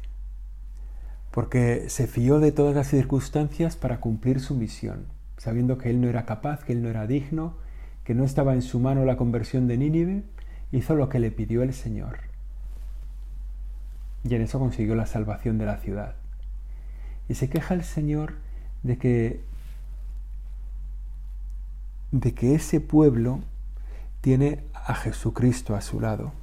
porque 1.32 1.90
se 1.90 2.08
fió 2.08 2.40
de 2.40 2.52
todas 2.52 2.76
las 2.76 2.88
circunstancias 2.88 3.76
para 3.76 4.00
cumplir 4.00 4.40
su 4.40 4.56
misión, 4.56 5.06
sabiendo 5.38 5.78
que 5.78 5.92
él 5.92 6.02
no 6.02 6.08
era 6.08 6.26
capaz, 6.26 6.64
que 6.64 6.74
él 6.74 6.82
no 6.82 6.90
era 6.90 7.06
digno, 7.06 7.56
que 8.04 8.16
no 8.16 8.24
estaba 8.24 8.54
en 8.54 8.64
su 8.64 8.80
mano 8.80 9.06
la 9.06 9.18
conversión 9.18 9.68
de 9.68 9.78
Nínive, 9.78 10.24
hizo 10.72 10.96
lo 10.96 11.10
que 11.10 11.20
le 11.20 11.30
pidió 11.30 11.62
el 11.62 11.74
Señor. 11.74 12.20
Y 14.24 14.34
en 14.34 14.42
eso 14.42 14.60
consiguió 14.60 14.96
la 14.96 15.06
salvación 15.06 15.58
de 15.58 15.66
la 15.66 15.78
ciudad. 15.78 16.16
Y 17.30 17.36
se 17.36 17.50
queja 17.50 17.76
el 17.76 17.84
Señor 17.84 18.34
de 18.82 18.98
que 18.98 19.44
de 22.12 22.34
que 22.34 22.56
ese 22.56 22.80
pueblo 22.80 23.40
tiene 24.22 24.64
a 24.74 24.94
Jesucristo 24.94 25.76
a 25.76 25.82
su 25.82 26.00
lado. 26.00 26.34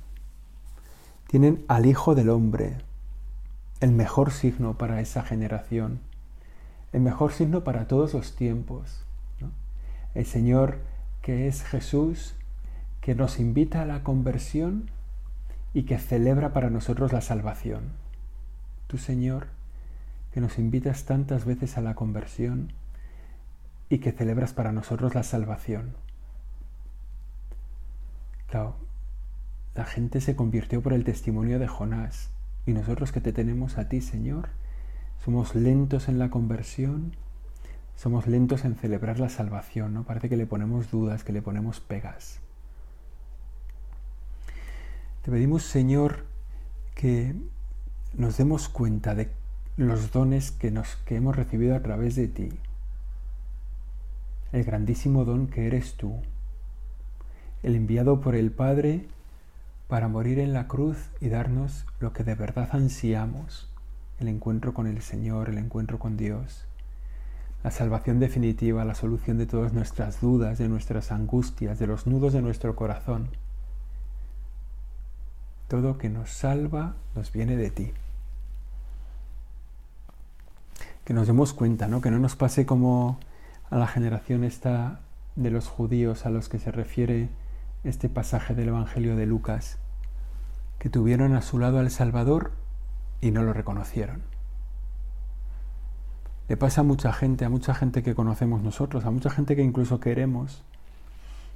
Tienen 1.27 1.65
al 1.69 1.87
Hijo 1.87 2.15
del 2.15 2.31
Hombre, 2.31 2.79
el 3.81 3.93
mejor 3.93 4.31
signo 4.31 4.79
para 4.79 5.01
esa 5.01 5.23
generación, 5.23 6.01
el 6.93 7.01
mejor 7.01 7.33
signo 7.33 7.65
para 7.65 7.89
todos 7.89 8.15
los 8.15 8.37
tiempos. 8.37 9.05
El 10.15 10.27
Señor 10.27 10.79
que 11.25 11.49
es 11.49 11.63
Jesús, 11.65 12.35
que 13.01 13.15
nos 13.15 13.41
invita 13.41 13.81
a 13.81 13.87
la 13.87 14.03
conversión 14.03 14.91
y 15.73 15.85
que 15.85 15.99
celebra 15.99 16.53
para 16.53 16.69
nosotros 16.69 17.13
la 17.13 17.23
salvación. 17.23 17.93
Tu 18.87 18.99
Señor, 18.99 19.47
que 20.33 20.43
nos 20.43 20.59
invitas 20.59 21.05
tantas 21.05 21.47
veces 21.47 21.79
a 21.79 21.81
la 21.81 21.95
conversión 21.95 22.73
y 23.95 24.01
que 24.01 24.11
celebras 24.11 24.53
para 24.53 24.73
nosotros 24.73 25.15
la 25.15 25.23
salvación. 25.23 25.95
Claro, 28.49 28.75
la 29.77 29.85
gente 29.85 30.21
se 30.21 30.35
convirtió 30.35 30.83
por 30.83 30.93
el 30.93 31.05
testimonio 31.05 31.61
de 31.61 31.69
Jonás 31.69 32.31
y 32.67 32.73
nosotros 32.73 33.13
que 33.13 33.21
te 33.21 33.33
tenemos 33.33 33.79
a 33.79 33.89
ti, 33.89 34.01
Señor, 34.01 34.49
somos 35.25 35.55
lentos 35.55 36.09
en 36.09 36.19
la 36.19 36.29
conversión, 36.29 37.15
somos 37.95 38.27
lentos 38.27 38.65
en 38.65 38.75
celebrar 38.75 39.21
la 39.21 39.29
salvación, 39.29 39.95
¿no? 39.95 40.03
Parece 40.03 40.29
que 40.29 40.37
le 40.37 40.47
ponemos 40.47 40.91
dudas, 40.91 41.23
que 41.23 41.33
le 41.33 41.41
ponemos 41.41 41.79
pegas. 41.79 42.41
Te 45.23 45.31
pedimos, 45.31 45.63
Señor, 45.63 46.25
que 46.97 47.37
nos 48.13 48.39
demos 48.39 48.69
cuenta 48.69 49.15
de 49.15 49.31
los 49.77 50.11
dones 50.11 50.51
que, 50.51 50.73
nos, 50.73 50.97
que 51.07 51.15
hemos 51.15 51.37
recibido 51.37 51.77
a 51.77 51.81
través 51.83 52.17
de 52.17 52.27
ti. 52.27 52.49
El 54.55 54.63
grandísimo 54.63 55.25
don 55.25 55.49
que 55.49 55.67
eres 55.67 55.95
tú, 55.95 56.15
el 57.65 57.75
enviado 57.75 58.21
por 58.21 58.37
el 58.37 58.53
Padre 58.53 59.09
para 59.89 60.07
morir 60.07 60.39
en 60.39 60.53
la 60.53 60.69
cruz 60.69 60.97
y 61.21 61.29
darnos 61.29 61.87
lo 61.99 62.13
que 62.13 62.23
de 62.23 62.37
verdad 62.37 62.69
ansiamos, 62.71 63.69
el 64.21 64.29
encuentro 64.29 64.73
con 64.73 64.87
el 64.87 65.03
Señor, 65.03 65.49
el 65.49 65.59
encuentro 65.59 65.99
con 65.99 66.17
Dios, 66.17 66.67
la 67.65 67.73
salvación 67.73 68.21
definitiva, 68.21 68.85
la 68.85 68.95
solución 68.95 69.39
de 69.39 69.47
todas 69.47 69.73
nuestras 69.73 70.21
dudas, 70.21 70.57
de 70.57 70.69
nuestras 70.69 71.11
angustias, 71.11 71.81
de 71.81 71.89
los 71.89 72.07
nudos 72.07 72.33
de 72.33 72.41
nuestro 72.41 72.77
corazón. 72.77 73.31
Todo 75.67 75.99
que 75.99 76.09
nos 76.09 76.31
salva 76.31 76.95
nos 77.17 77.33
viene 77.33 77.57
de 77.57 77.71
ti. 77.73 77.93
Que 81.05 81.13
nos 81.13 81.27
demos 81.27 81.53
cuenta, 81.53 81.89
¿no? 81.89 82.01
Que 82.01 82.13
no 82.13 82.21
nos 82.21 82.37
pase 82.37 82.65
como 82.65 83.19
a 83.71 83.77
la 83.77 83.87
generación 83.87 84.45
esta 84.45 85.01
de 85.37 85.51
los 85.51 85.69
judíos 85.69 86.27
a 86.27 86.31
los 86.31 86.49
que 86.49 86.59
se 86.59 86.71
refiere 86.71 87.29
este 87.83 88.09
pasaje 88.09 88.55
del 88.55 88.69
Evangelio 88.69 89.17
de 89.17 89.27
Lucas, 89.27 89.79
que 90.79 90.89
tuvieron 90.89 91.35
a 91.35 91.43
su 91.43 91.59
lado 91.59 91.79
al 91.79 91.91
Salvador 91.91 92.53
y 93.21 93.31
no 93.31 93.43
lo 93.43 93.53
reconocieron. 93.53 94.23
Le 96.49 96.57
pasa 96.57 96.83
a 96.83 96.85
mucha 96.85 97.13
gente, 97.13 97.45
a 97.45 97.49
mucha 97.49 97.75
gente 97.75 98.03
que 98.03 98.15
conocemos 98.15 98.63
nosotros, 98.63 99.05
a 99.05 99.11
mucha 99.11 99.31
gente 99.31 99.57
que 99.57 99.63
incluso 99.63 99.99
queremos, 99.99 100.63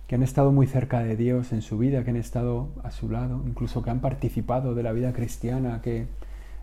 que 0.07 0.15
han 0.15 0.23
estado 0.23 0.51
muy 0.51 0.67
cerca 0.67 1.01
de 1.01 1.17
Dios 1.17 1.53
en 1.53 1.61
su 1.61 1.77
vida, 1.77 2.03
que 2.03 2.11
han 2.11 2.17
estado 2.17 2.69
a 2.83 2.91
su 2.91 3.11
lado, 3.11 3.43
incluso 3.47 3.83
que 3.83 3.91
han 3.91 4.01
participado 4.01 4.75
de 4.75 4.83
la 4.83 4.93
vida 4.93 5.13
cristiana, 5.13 5.83
que 5.83 6.07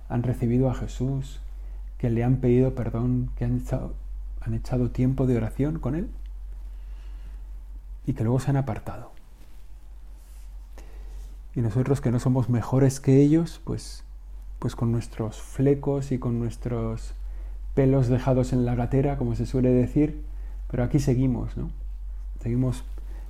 han 0.10 0.24
recibido 0.24 0.70
a 0.70 0.74
Jesús, 0.74 1.40
que 2.00 2.10
le 2.10 2.24
han 2.24 2.38
pedido 2.38 2.74
perdón, 2.74 3.30
que 3.38 3.46
han 3.46 3.64
han 4.46 4.54
echado 4.54 4.92
tiempo 4.92 5.28
de 5.28 5.38
oración 5.38 5.80
con 5.80 5.96
Él 5.96 6.10
y 8.06 8.14
que 8.14 8.24
luego 8.24 8.40
se 8.40 8.52
han 8.52 8.58
apartado. 8.58 9.12
Y 11.56 11.62
nosotros 11.62 12.02
que 12.02 12.12
no 12.12 12.20
somos 12.20 12.50
mejores 12.50 13.00
que 13.00 13.22
ellos, 13.22 13.62
pues, 13.64 14.04
pues 14.60 14.76
con 14.76 14.92
nuestros 14.92 15.42
flecos 15.42 16.12
y 16.12 16.20
con 16.20 16.40
nuestros 16.40 17.14
pelos 17.74 18.08
dejados 18.08 18.54
en 18.54 18.66
la 18.66 18.76
gatera, 18.76 19.18
como 19.18 19.36
se 19.36 19.46
suele 19.46 19.70
decir, 19.70 20.24
pero 20.70 20.84
aquí 20.84 21.00
seguimos, 21.00 21.58
¿no? 21.58 21.70
Seguimos 22.42 22.84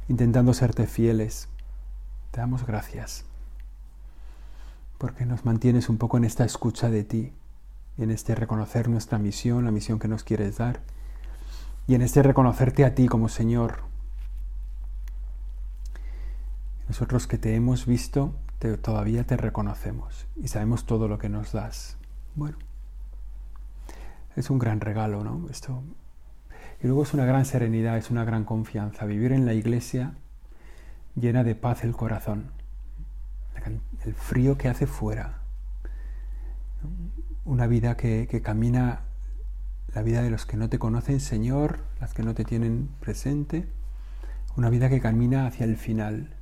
intentando 0.08 0.54
serte 0.54 0.88
fieles. 0.88 1.48
Te 2.32 2.42
damos 2.42 2.66
gracias 2.66 3.26
porque 4.98 5.26
nos 5.26 5.46
mantienes 5.46 5.90
un 5.90 5.98
poco 5.98 6.18
en 6.18 6.24
esta 6.24 6.46
escucha 6.46 6.90
de 6.90 7.04
ti, 7.04 7.32
en 7.98 8.12
este 8.12 8.36
reconocer 8.36 8.90
nuestra 8.90 9.18
misión, 9.18 9.66
la 9.66 9.72
misión 9.72 10.00
que 10.00 10.08
nos 10.08 10.24
quieres 10.24 10.58
dar, 10.58 10.82
y 11.88 11.96
en 11.96 12.02
este 12.02 12.24
reconocerte 12.24 12.86
a 12.86 12.96
ti 12.96 13.08
como 13.08 13.30
Señor. 13.30 13.84
Nosotros 16.88 17.28
que 17.28 17.38
te 17.38 17.56
hemos 17.56 17.86
visto, 17.86 18.36
todavía 18.82 19.26
te 19.26 19.38
reconocemos 19.38 20.26
y 20.36 20.48
sabemos 20.48 20.86
todo 20.86 21.08
lo 21.08 21.18
que 21.18 21.30
nos 21.30 21.52
das. 21.52 21.98
Bueno, 22.36 22.58
es 24.36 24.50
un 24.50 24.60
gran 24.60 24.82
regalo, 24.82 25.24
¿no? 25.24 25.48
Esto. 25.50 25.84
Y 26.82 26.88
luego 26.88 27.04
es 27.04 27.14
una 27.14 27.26
gran 27.26 27.46
serenidad, 27.46 27.98
es 27.98 28.12
una 28.12 28.26
gran 28.26 28.44
confianza. 28.44 29.06
Vivir 29.06 29.32
en 29.32 29.46
la 29.46 29.54
iglesia 29.54 30.16
llena 31.16 31.44
de 31.44 31.56
paz 31.56 31.84
el 31.84 31.96
corazón. 31.96 32.52
El 34.04 34.14
frío 34.14 34.58
que 34.58 34.68
hace 34.68 34.86
fuera. 34.86 35.40
Una 37.46 37.66
vida 37.68 37.98
que, 37.98 38.28
que 38.30 38.42
camina, 38.42 39.02
la 39.96 40.04
vida 40.04 40.22
de 40.22 40.30
los 40.30 40.46
que 40.46 40.58
no 40.58 40.68
te 40.68 40.78
conocen, 40.78 41.22
Señor, 41.22 41.80
las 42.02 42.14
que 42.14 42.22
no 42.22 42.36
te 42.36 42.44
tienen 42.44 42.90
presente. 43.00 43.66
Una 44.58 44.70
vida 44.70 44.90
que 44.90 45.00
camina 45.00 45.48
hacia 45.48 45.66
el 45.66 45.78
final. 45.78 46.34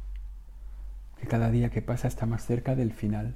Que 1.22 1.28
cada 1.28 1.52
día 1.52 1.70
que 1.70 1.84
pasa 1.84 2.08
está 2.08 2.26
más 2.26 2.44
cerca 2.44 2.76
del 2.76 2.94
final. 2.94 3.36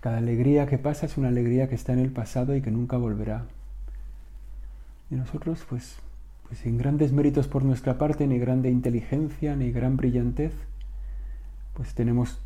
Cada 0.00 0.18
alegría 0.18 0.66
que 0.66 0.78
pasa 0.78 1.06
es 1.06 1.18
una 1.18 1.28
alegría 1.28 1.68
que 1.68 1.74
está 1.74 1.92
en 1.92 1.98
el 1.98 2.12
pasado 2.12 2.54
y 2.54 2.62
que 2.62 2.70
nunca 2.70 2.96
volverá. 2.96 3.46
Y 5.10 5.16
nosotros, 5.16 5.66
pues, 5.68 5.96
pues 6.46 6.60
sin 6.60 6.78
grandes 6.78 7.12
méritos 7.12 7.48
por 7.48 7.64
nuestra 7.64 7.98
parte, 7.98 8.28
ni 8.28 8.38
grande 8.38 8.70
inteligencia, 8.70 9.56
ni 9.56 9.72
gran 9.72 9.96
brillantez, 9.96 10.52
pues 11.74 11.92
tenemos, 11.94 12.38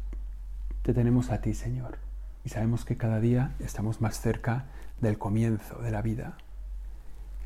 te 0.83 0.95
tenemos 0.95 1.31
a 1.31 1.43
ti, 1.43 1.53
Señor. 1.53 1.99
Y 2.47 2.49
sabemos 2.49 2.87
que 2.87 2.97
cada 2.97 3.21
día 3.21 3.53
estamos 3.61 4.01
más 4.01 4.21
cerca 4.21 4.65
del 5.01 5.19
comienzo 5.19 5.81
de 5.81 5.91
la 5.91 6.03
vida. 6.03 6.37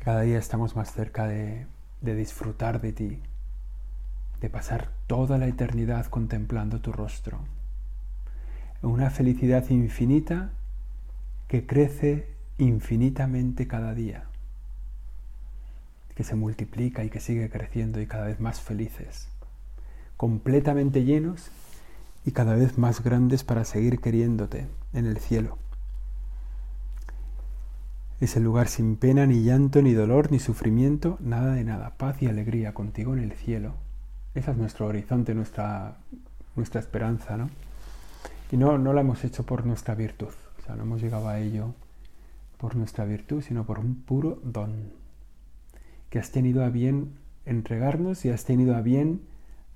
Cada 0.03 0.21
día 0.21 0.39
estamos 0.39 0.75
más 0.75 0.93
cerca 0.93 1.27
de, 1.27 1.67
de 2.01 2.15
disfrutar 2.15 2.81
de 2.81 2.93
ti, 2.93 3.21
de 4.41 4.49
pasar 4.49 4.89
toda 5.07 5.37
la 5.37 5.47
eternidad 5.47 6.05
contemplando 6.05 6.79
tu 6.79 6.91
rostro 6.91 7.39
una 8.81 9.09
felicidad 9.09 9.69
infinita 9.69 10.51
que 11.47 11.65
crece 11.65 12.27
infinitamente 12.57 13.67
cada 13.67 13.93
día, 13.93 14.25
que 16.15 16.23
se 16.23 16.35
multiplica 16.35 17.03
y 17.03 17.09
que 17.09 17.19
sigue 17.19 17.49
creciendo 17.49 17.99
y 17.99 18.07
cada 18.07 18.27
vez 18.27 18.39
más 18.39 18.61
felices, 18.61 19.27
completamente 20.15 21.03
llenos 21.03 21.51
y 22.25 22.31
cada 22.31 22.55
vez 22.55 22.77
más 22.77 23.03
grandes 23.03 23.43
para 23.43 23.65
seguir 23.65 23.99
queriéndote 23.99 24.67
en 24.93 25.05
el 25.05 25.17
cielo. 25.17 25.57
Es 28.19 28.35
el 28.35 28.43
lugar 28.43 28.67
sin 28.67 28.97
pena, 28.97 29.25
ni 29.25 29.43
llanto, 29.43 29.81
ni 29.81 29.93
dolor, 29.93 30.29
ni 30.29 30.39
sufrimiento, 30.39 31.17
nada 31.21 31.53
de 31.53 31.63
nada, 31.63 31.95
paz 31.95 32.21
y 32.21 32.27
alegría 32.27 32.73
contigo 32.73 33.13
en 33.13 33.19
el 33.19 33.31
cielo. 33.31 33.75
Ese 34.35 34.51
es 34.51 34.57
nuestro 34.57 34.87
horizonte, 34.87 35.33
nuestra, 35.33 35.99
nuestra 36.57 36.81
esperanza, 36.81 37.37
¿no? 37.37 37.49
Y 38.51 38.57
no, 38.57 38.77
no 38.77 38.91
lo 38.91 38.99
hemos 38.99 39.23
hecho 39.23 39.45
por 39.45 39.65
nuestra 39.65 39.95
virtud, 39.95 40.33
o 40.57 40.65
sea, 40.65 40.75
no 40.75 40.83
hemos 40.83 41.01
llegado 41.01 41.29
a 41.29 41.39
ello 41.39 41.73
por 42.57 42.75
nuestra 42.75 43.05
virtud, 43.05 43.41
sino 43.41 43.65
por 43.65 43.79
un 43.79 43.95
puro 43.95 44.41
don, 44.43 44.91
que 46.09 46.19
has 46.19 46.31
tenido 46.31 46.65
a 46.65 46.69
bien 46.69 47.13
entregarnos 47.45 48.25
y 48.25 48.31
has 48.31 48.43
tenido 48.43 48.75
a 48.75 48.81
bien 48.81 49.21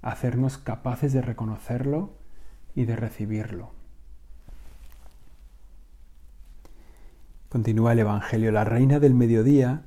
hacernos 0.01 0.57
capaces 0.57 1.13
de 1.13 1.21
reconocerlo 1.21 2.11
y 2.75 2.83
de 2.83 2.97
recibirlo. 2.97 3.71
Continúa 7.53 7.93
el 7.93 7.99
Evangelio. 7.99 8.51
La 8.51 8.63
reina 8.63 8.99
del 8.99 9.13
mediodía 9.13 9.83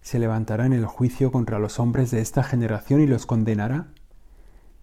se 0.00 0.18
levantará 0.18 0.64
en 0.64 0.72
el 0.72 0.86
juicio 0.86 1.30
contra 1.30 1.58
los 1.58 1.78
hombres 1.78 2.10
de 2.10 2.22
esta 2.22 2.42
generación 2.42 3.02
y 3.02 3.06
los 3.06 3.26
condenará 3.26 3.88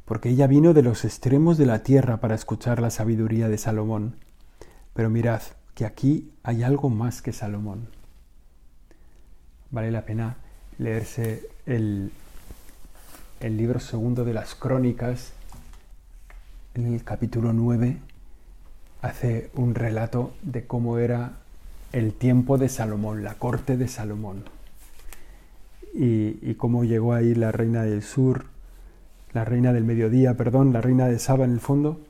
porque 0.05 0.29
ella 0.29 0.45
vino 0.45 0.75
de 0.75 0.83
los 0.83 1.03
extremos 1.03 1.57
de 1.57 1.65
la 1.65 1.81
tierra 1.81 2.17
para 2.17 2.35
escuchar 2.35 2.79
la 2.79 2.91
sabiduría 2.91 3.49
de 3.49 3.57
Salomón. 3.57 4.17
Pero 4.93 5.09
mirad 5.09 5.41
que 5.73 5.87
aquí 5.87 6.31
hay 6.43 6.61
algo 6.61 6.91
más 6.91 7.23
que 7.23 7.33
Salomón. 7.33 7.87
Vale 9.71 9.89
la 9.89 10.05
pena 10.05 10.37
leerse 10.77 11.49
el, 11.65 12.11
el 13.39 13.57
libro 13.57 13.79
segundo 13.79 14.25
de 14.25 14.35
las 14.35 14.53
crónicas, 14.53 15.33
en 16.75 16.93
el 16.93 17.03
capítulo 17.03 17.51
9, 17.51 17.97
hace 19.01 19.49
un 19.55 19.73
relato 19.73 20.35
de 20.43 20.67
cómo 20.67 20.99
era 20.99 21.39
el 21.91 22.13
tiempo 22.13 22.57
de 22.57 22.69
Salomón, 22.69 23.23
la 23.23 23.35
corte 23.35 23.77
de 23.77 23.87
Salomón, 23.87 24.43
y, 25.93 26.37
y 26.41 26.55
cómo 26.55 26.83
llegó 26.83 27.13
ahí 27.13 27.33
la 27.33 27.51
reina 27.51 27.83
del 27.83 28.03
sur, 28.03 28.45
la 29.33 29.45
reina 29.45 29.73
del 29.73 29.83
mediodía, 29.83 30.35
perdón, 30.35 30.73
la 30.73 30.81
reina 30.81 31.07
de 31.07 31.19
Saba 31.19 31.45
en 31.45 31.51
el 31.51 31.59
fondo, 31.59 32.01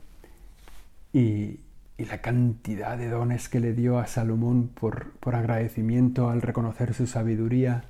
y, 1.13 1.60
la 1.98 2.22
cantidad 2.22 2.96
de 2.96 3.10
dones 3.10 3.50
que 3.50 3.60
le 3.60 3.74
dio 3.74 3.98
a 3.98 4.06
Salomón 4.06 4.68
por, 4.68 5.13
por 5.13 5.34
agradecimiento 5.34 6.30
al 6.30 6.44
reconocer 6.44 6.94
su 6.94 7.08
sabiduría, 7.08 7.86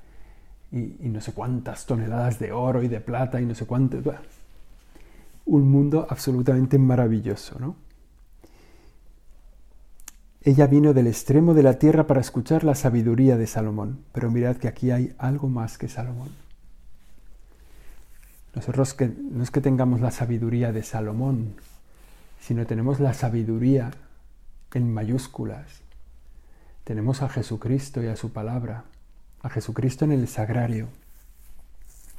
y, 0.72 1.10
no 1.10 1.22
sé 1.22 1.34
cuántas 1.34 1.86
toneladas 1.86 2.40
de 2.40 2.52
oro 2.52 2.84
y 2.84 2.88
de 2.88 3.00
plata 3.00 3.42
y 3.42 3.46
no 3.46 3.56
sé 3.56 3.66
cuánto. 3.66 4.02
Un 5.46 5.70
mundo 5.70 6.08
absolutamente 6.10 6.78
maravilloso, 6.78 7.58
¿no? 7.60 7.76
Ella 10.48 10.66
vino 10.66 10.94
del 10.94 11.08
extremo 11.08 11.54
de 11.54 11.62
la 11.62 11.78
tierra 11.78 12.08
para 12.08 12.22
escuchar 12.22 12.64
la 12.64 12.74
sabiduría 12.74 13.36
de 13.36 13.48
Salomón, 13.48 14.06
pero 14.14 14.32
mirad 14.32 14.56
que 14.56 14.70
aquí 14.70 14.92
hay 14.92 15.14
algo 15.18 15.50
más 15.50 15.78
que 15.78 15.90
Salomón. 15.90 16.30
Nosotros 18.56 18.94
que, 18.94 19.10
no 19.10 19.44
es 19.44 19.52
que 19.52 19.60
tengamos 19.60 20.00
la 20.00 20.10
sabiduría 20.10 20.72
de 20.72 20.84
Salomón, 20.84 21.56
sino 22.40 22.66
tenemos 22.66 23.02
la 23.02 23.14
sabiduría 23.14 23.92
en 24.74 24.94
mayúsculas. 24.94 25.82
Tenemos 26.86 27.24
a 27.24 27.28
Jesucristo 27.28 28.02
y 28.02 28.08
a 28.08 28.16
su 28.16 28.32
palabra, 28.32 28.86
a 29.42 29.50
Jesucristo 29.50 30.06
en 30.06 30.14
el 30.14 30.30
sagrario, 30.30 30.88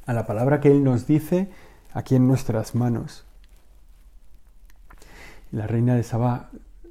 a 0.04 0.12
la 0.12 0.26
palabra 0.26 0.60
que 0.60 0.70
Él 0.70 0.84
nos 0.84 1.06
dice 1.06 1.48
aquí 1.94 2.14
en 2.14 2.28
nuestras 2.28 2.74
manos. 2.74 3.24
La 5.50 5.66
reina 5.66 5.94
de 5.94 6.02
Saba 6.02 6.50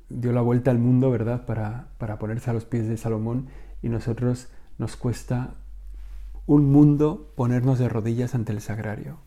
dio 0.10 0.32
la 0.32 0.42
vuelta 0.42 0.72
al 0.72 0.80
mundo, 0.80 1.12
¿verdad?, 1.12 1.46
para, 1.46 1.88
para 1.98 2.18
ponerse 2.20 2.50
a 2.50 2.54
los 2.54 2.66
pies 2.66 2.88
de 2.88 2.98
Salomón 2.98 3.48
y 3.82 3.90
nosotros 3.90 4.48
nos 4.78 4.96
cuesta 4.96 5.56
un 6.46 6.72
mundo 6.72 7.32
ponernos 7.36 7.78
de 7.80 7.90
rodillas 7.90 8.34
ante 8.36 8.54
el 8.54 8.62
sagrario. 8.62 9.18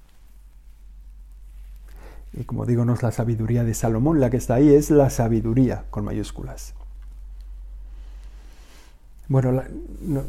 Y 2.32 2.44
como 2.44 2.64
digo, 2.64 2.84
no 2.84 2.94
es 2.94 3.02
la 3.02 3.10
sabiduría 3.10 3.64
de 3.64 3.74
Salomón 3.74 4.20
la 4.20 4.30
que 4.30 4.36
está 4.36 4.54
ahí, 4.54 4.72
es 4.72 4.90
la 4.90 5.10
sabiduría 5.10 5.84
con 5.90 6.04
mayúsculas. 6.04 6.74
Bueno, 9.28 9.62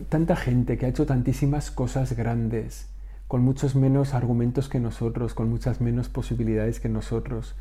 tanta 0.10 0.36
gente 0.36 0.78
que 0.78 0.86
ha 0.86 0.90
hecho 0.90 1.06
tantísimas 1.06 1.72
cosas 1.72 2.14
grandes, 2.14 2.88
con 3.28 3.42
muchos 3.42 3.76
menos 3.76 4.14
argumentos 4.14 4.68
que 4.68 4.80
nosotros, 4.80 5.34
con 5.34 5.50
muchas 5.50 5.82
menos 5.82 6.10
posibilidades 6.10 6.80
que 6.80 6.90
nosotros, 6.90 7.56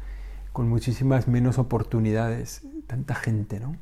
con 0.53 0.69
muchísimas 0.69 1.29
menos 1.29 1.59
oportunidades. 1.59 2.63
Tanta 2.87 3.15
gente, 3.15 3.61
¿no? 3.61 3.77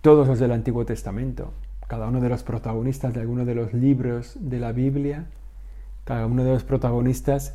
Todos 0.00 0.26
los 0.26 0.38
del 0.38 0.52
Antiguo 0.52 0.84
Testamento, 0.84 1.52
cada 1.86 2.08
uno 2.08 2.20
de 2.20 2.28
los 2.28 2.42
protagonistas 2.42 3.14
de 3.14 3.20
alguno 3.20 3.44
de 3.44 3.54
los 3.54 3.72
libros 3.72 4.36
de 4.40 4.58
la 4.58 4.72
Biblia, 4.72 5.26
cada 6.04 6.26
uno 6.26 6.42
de 6.44 6.52
los 6.52 6.64
protagonistas 6.64 7.54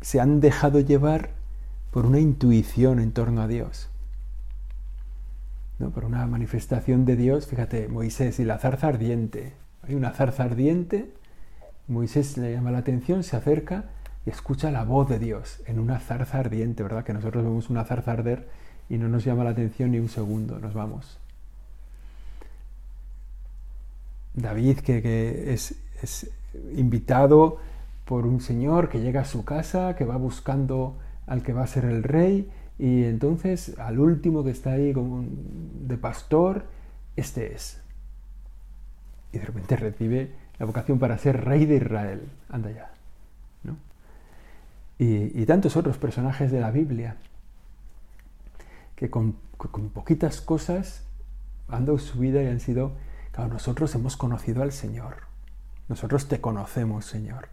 se 0.00 0.20
han 0.20 0.40
dejado 0.40 0.80
llevar 0.80 1.30
por 1.90 2.06
una 2.06 2.18
intuición 2.18 2.98
en 2.98 3.12
torno 3.12 3.40
a 3.40 3.46
Dios. 3.46 3.88
¿no? 5.78 5.90
Por 5.90 6.04
una 6.04 6.26
manifestación 6.26 7.04
de 7.04 7.16
Dios, 7.16 7.46
fíjate, 7.46 7.88
Moisés 7.88 8.40
y 8.40 8.44
la 8.44 8.58
zarza 8.58 8.88
ardiente. 8.88 9.52
Hay 9.86 9.94
una 9.94 10.10
zarza 10.10 10.44
ardiente, 10.44 11.12
Moisés 11.86 12.36
le 12.36 12.52
llama 12.52 12.70
la 12.70 12.78
atención, 12.78 13.22
se 13.22 13.36
acerca 13.36 13.84
y 14.26 14.30
escucha 14.30 14.70
la 14.70 14.84
voz 14.84 15.08
de 15.08 15.18
Dios 15.18 15.60
en 15.66 15.78
una 15.78 16.00
zarza 16.00 16.38
ardiente, 16.38 16.82
¿verdad? 16.82 17.04
Que 17.04 17.12
nosotros 17.12 17.44
vemos 17.44 17.70
una 17.70 17.84
zarza 17.84 18.12
arder 18.12 18.48
y 18.88 18.96
no 18.96 19.08
nos 19.08 19.24
llama 19.24 19.44
la 19.44 19.50
atención 19.50 19.90
ni 19.90 19.98
un 19.98 20.08
segundo, 20.08 20.58
nos 20.58 20.74
vamos. 20.74 21.18
David, 24.34 24.78
que, 24.78 25.52
es, 25.52 25.76
es 26.02 26.30
invitado 26.76 27.58
por 28.04 28.26
un 28.26 28.40
señor 28.40 28.88
que 28.88 29.00
llega 29.00 29.22
a 29.22 29.24
su 29.24 29.44
casa, 29.44 29.94
que 29.96 30.04
va 30.04 30.16
buscando 30.16 30.98
al 31.26 31.42
que 31.42 31.52
va 31.52 31.62
a 31.62 31.66
ser 31.66 31.84
el 31.84 32.02
rey, 32.02 32.50
y 32.78 33.04
entonces 33.04 33.78
al 33.78 33.98
último 33.98 34.42
que 34.42 34.50
está 34.50 34.72
ahí 34.72 34.92
como 34.92 35.24
de 35.26 35.96
pastor, 35.96 36.66
este 37.16 37.54
es. 37.54 37.80
Y 39.32 39.38
de 39.38 39.44
repente 39.44 39.76
recibe 39.76 40.32
la 40.58 40.66
vocación 40.66 40.98
para 40.98 41.18
ser 41.18 41.44
rey 41.44 41.66
de 41.66 41.76
Israel. 41.76 42.22
Anda 42.48 42.70
ya. 42.70 42.93
Y, 44.98 45.44
tantos 45.46 45.76
otros 45.76 45.98
personajes 45.98 46.52
de 46.52 46.60
la 46.60 46.70
Biblia 46.70 47.16
que 48.96 49.10
con, 49.10 49.36
con 49.56 49.90
poquitas 49.90 50.40
cosas 50.40 51.02
han 51.68 51.84
dado 51.86 51.98
su 51.98 52.18
vida 52.18 52.42
y 52.42 52.46
han 52.46 52.60
sido, 52.60 52.92
claro, 53.32 53.52
nosotros 53.52 53.94
hemos 53.94 54.16
conocido 54.16 54.62
al 54.62 54.72
Señor. 54.72 55.16
Nosotros 55.88 56.28
te 56.28 56.40
conocemos, 56.40 57.04
Señor. 57.04 57.48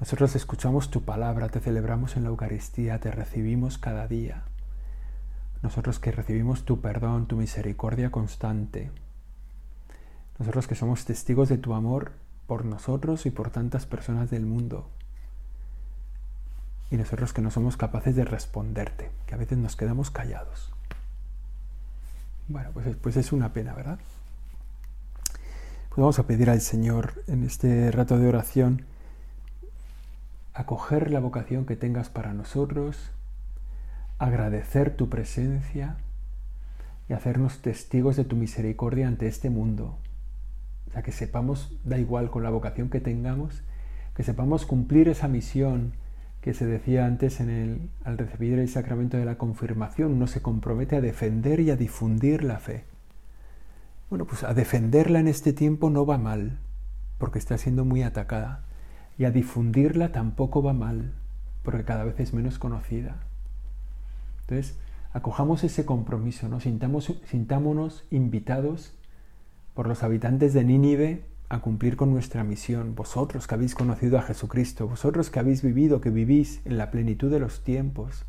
Nosotros 0.00 0.34
escuchamos 0.36 0.90
tu 0.90 1.02
palabra, 1.02 1.48
te 1.48 1.60
celebramos 1.60 2.16
en 2.16 2.24
la 2.24 2.30
Eucaristía, 2.30 2.98
te 3.00 3.10
recibimos 3.10 3.78
cada 3.78 4.06
día. 4.06 4.44
Nosotros 5.62 5.98
que 5.98 6.12
recibimos 6.12 6.64
tu 6.64 6.80
perdón, 6.80 7.26
tu 7.26 7.36
misericordia 7.36 8.10
constante. 8.10 8.90
Nosotros 10.38 10.66
que 10.66 10.74
somos 10.74 11.04
testigos 11.04 11.48
de 11.48 11.58
tu 11.58 11.74
amor 11.74 12.12
por 12.46 12.64
nosotros 12.64 13.24
y 13.26 13.30
por 13.30 13.50
tantas 13.50 13.86
personas 13.86 14.30
del 14.30 14.46
mundo. 14.46 14.90
Y 16.90 16.96
nosotros 16.96 17.32
que 17.32 17.42
no 17.42 17.50
somos 17.50 17.76
capaces 17.76 18.14
de 18.14 18.24
responderte, 18.24 19.10
que 19.26 19.34
a 19.34 19.38
veces 19.38 19.58
nos 19.58 19.76
quedamos 19.76 20.10
callados. 20.10 20.72
Bueno, 22.48 22.70
pues, 22.72 22.96
pues 22.96 23.16
es 23.16 23.32
una 23.32 23.52
pena, 23.52 23.74
¿verdad? 23.74 23.98
Pues 25.88 25.96
vamos 25.96 26.18
a 26.18 26.26
pedir 26.26 26.50
al 26.50 26.60
Señor 26.60 27.22
en 27.26 27.44
este 27.44 27.90
rato 27.90 28.18
de 28.18 28.28
oración 28.28 28.84
acoger 30.54 31.10
la 31.10 31.18
vocación 31.18 31.66
que 31.66 31.74
tengas 31.74 32.08
para 32.08 32.32
nosotros, 32.32 33.10
agradecer 34.18 34.96
tu 34.96 35.10
presencia 35.10 35.96
y 37.08 37.12
hacernos 37.12 37.60
testigos 37.60 38.16
de 38.16 38.24
tu 38.24 38.36
misericordia 38.36 39.08
ante 39.08 39.26
este 39.26 39.50
mundo. 39.50 39.98
O 40.88 40.92
sea, 40.92 41.02
que 41.02 41.10
sepamos, 41.10 41.76
da 41.84 41.98
igual 41.98 42.30
con 42.30 42.44
la 42.44 42.50
vocación 42.50 42.88
que 42.88 43.00
tengamos, 43.00 43.62
que 44.14 44.22
sepamos 44.22 44.64
cumplir 44.64 45.08
esa 45.08 45.26
misión 45.26 45.94
que 46.44 46.52
se 46.52 46.66
decía 46.66 47.06
antes 47.06 47.40
en 47.40 47.48
el, 47.48 47.90
al 48.04 48.18
recibir 48.18 48.58
el 48.58 48.68
sacramento 48.68 49.16
de 49.16 49.24
la 49.24 49.38
confirmación, 49.38 50.12
uno 50.12 50.26
se 50.26 50.42
compromete 50.42 50.94
a 50.94 51.00
defender 51.00 51.58
y 51.60 51.70
a 51.70 51.76
difundir 51.76 52.44
la 52.44 52.58
fe. 52.58 52.84
Bueno, 54.10 54.26
pues 54.26 54.44
a 54.44 54.52
defenderla 54.52 55.20
en 55.20 55.28
este 55.28 55.54
tiempo 55.54 55.88
no 55.88 56.04
va 56.04 56.18
mal, 56.18 56.58
porque 57.16 57.38
está 57.38 57.56
siendo 57.56 57.86
muy 57.86 58.02
atacada 58.02 58.62
y 59.16 59.24
a 59.24 59.30
difundirla 59.30 60.12
tampoco 60.12 60.62
va 60.62 60.74
mal, 60.74 61.14
porque 61.62 61.84
cada 61.84 62.04
vez 62.04 62.20
es 62.20 62.34
menos 62.34 62.58
conocida. 62.58 63.16
Entonces, 64.42 64.78
acojamos 65.14 65.64
ese 65.64 65.86
compromiso, 65.86 66.50
¿no? 66.50 66.60
Sintamos, 66.60 67.22
sintámonos 67.24 68.04
invitados 68.10 68.92
por 69.72 69.86
los 69.86 70.02
habitantes 70.02 70.52
de 70.52 70.62
Nínive 70.64 71.24
a 71.48 71.60
cumplir 71.60 71.96
con 71.96 72.10
nuestra 72.10 72.44
misión, 72.44 72.94
vosotros 72.94 73.46
que 73.46 73.54
habéis 73.54 73.74
conocido 73.74 74.18
a 74.18 74.22
Jesucristo, 74.22 74.88
vosotros 74.88 75.30
que 75.30 75.38
habéis 75.38 75.62
vivido, 75.62 76.00
que 76.00 76.10
vivís 76.10 76.60
en 76.64 76.78
la 76.78 76.90
plenitud 76.90 77.30
de 77.30 77.38
los 77.38 77.62
tiempos. 77.62 78.24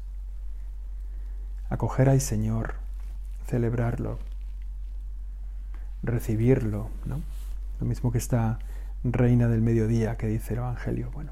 Acoger 1.69 2.09
al 2.09 2.21
Señor, 2.21 2.75
celebrarlo, 3.47 4.19
recibirlo, 6.03 6.89
¿no? 7.05 7.21
Lo 7.79 7.85
mismo 7.85 8.11
que 8.11 8.17
está 8.17 8.59
reina 9.03 9.47
del 9.47 9.61
mediodía 9.61 10.17
que 10.17 10.27
dice 10.27 10.53
el 10.53 10.59
Evangelio. 10.59 11.09
Bueno, 11.11 11.31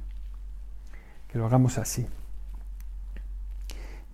que 1.32 1.38
lo 1.38 1.46
hagamos 1.46 1.78
así. 1.78 2.08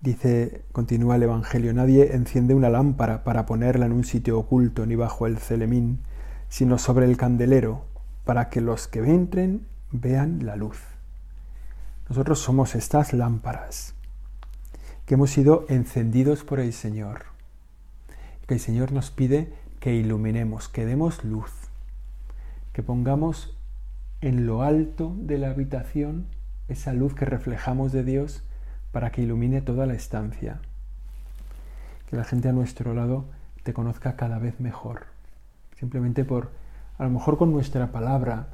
Dice, 0.01 0.63
continúa 0.71 1.17
el 1.17 1.23
Evangelio, 1.23 1.73
nadie 1.73 2.15
enciende 2.15 2.53
una 2.53 2.69
lámpara 2.69 3.25
para 3.25 3.45
ponerla 3.45 3.85
en 3.85 3.91
un 3.91 4.05
sitio 4.05 4.39
oculto 4.39 4.85
ni 4.85 4.95
bajo 4.95 5.27
el 5.27 5.37
celemín, 5.39 5.99
sino 6.49 6.77
sobre 6.77 7.05
el 7.05 7.17
candelero, 7.17 7.85
para 8.25 8.49
que 8.49 8.61
los 8.61 8.87
que 8.87 8.99
entren 8.99 9.65
vean 9.91 10.45
la 10.45 10.55
luz. 10.55 10.79
Nosotros 12.09 12.39
somos 12.39 12.75
estas 12.75 13.13
lámparas 13.13 13.95
que 15.05 15.13
hemos 15.15 15.31
sido 15.31 15.65
encendidos 15.69 16.43
por 16.43 16.59
el 16.59 16.73
Señor, 16.73 17.25
que 18.45 18.55
el 18.55 18.59
Señor 18.59 18.91
nos 18.91 19.09
pide 19.09 19.53
que 19.79 19.95
iluminemos, 19.95 20.69
que 20.69 20.85
demos 20.85 21.23
luz 21.23 21.51
que 22.79 22.83
pongamos 22.83 23.57
en 24.21 24.45
lo 24.45 24.63
alto 24.63 25.13
de 25.17 25.37
la 25.37 25.49
habitación 25.49 26.27
esa 26.69 26.93
luz 26.93 27.13
que 27.13 27.25
reflejamos 27.25 27.91
de 27.91 28.05
Dios 28.05 28.43
para 28.93 29.11
que 29.11 29.21
ilumine 29.21 29.61
toda 29.61 29.85
la 29.85 29.95
estancia. 29.95 30.61
Que 32.09 32.15
la 32.15 32.23
gente 32.23 32.47
a 32.47 32.53
nuestro 32.53 32.93
lado 32.93 33.25
te 33.63 33.73
conozca 33.73 34.15
cada 34.15 34.39
vez 34.39 34.61
mejor. 34.61 35.07
Simplemente 35.79 36.25
por, 36.25 36.49
a 36.97 37.05
lo 37.05 37.09
mejor 37.09 37.37
con 37.37 37.51
nuestra 37.51 37.91
palabra, 37.91 38.47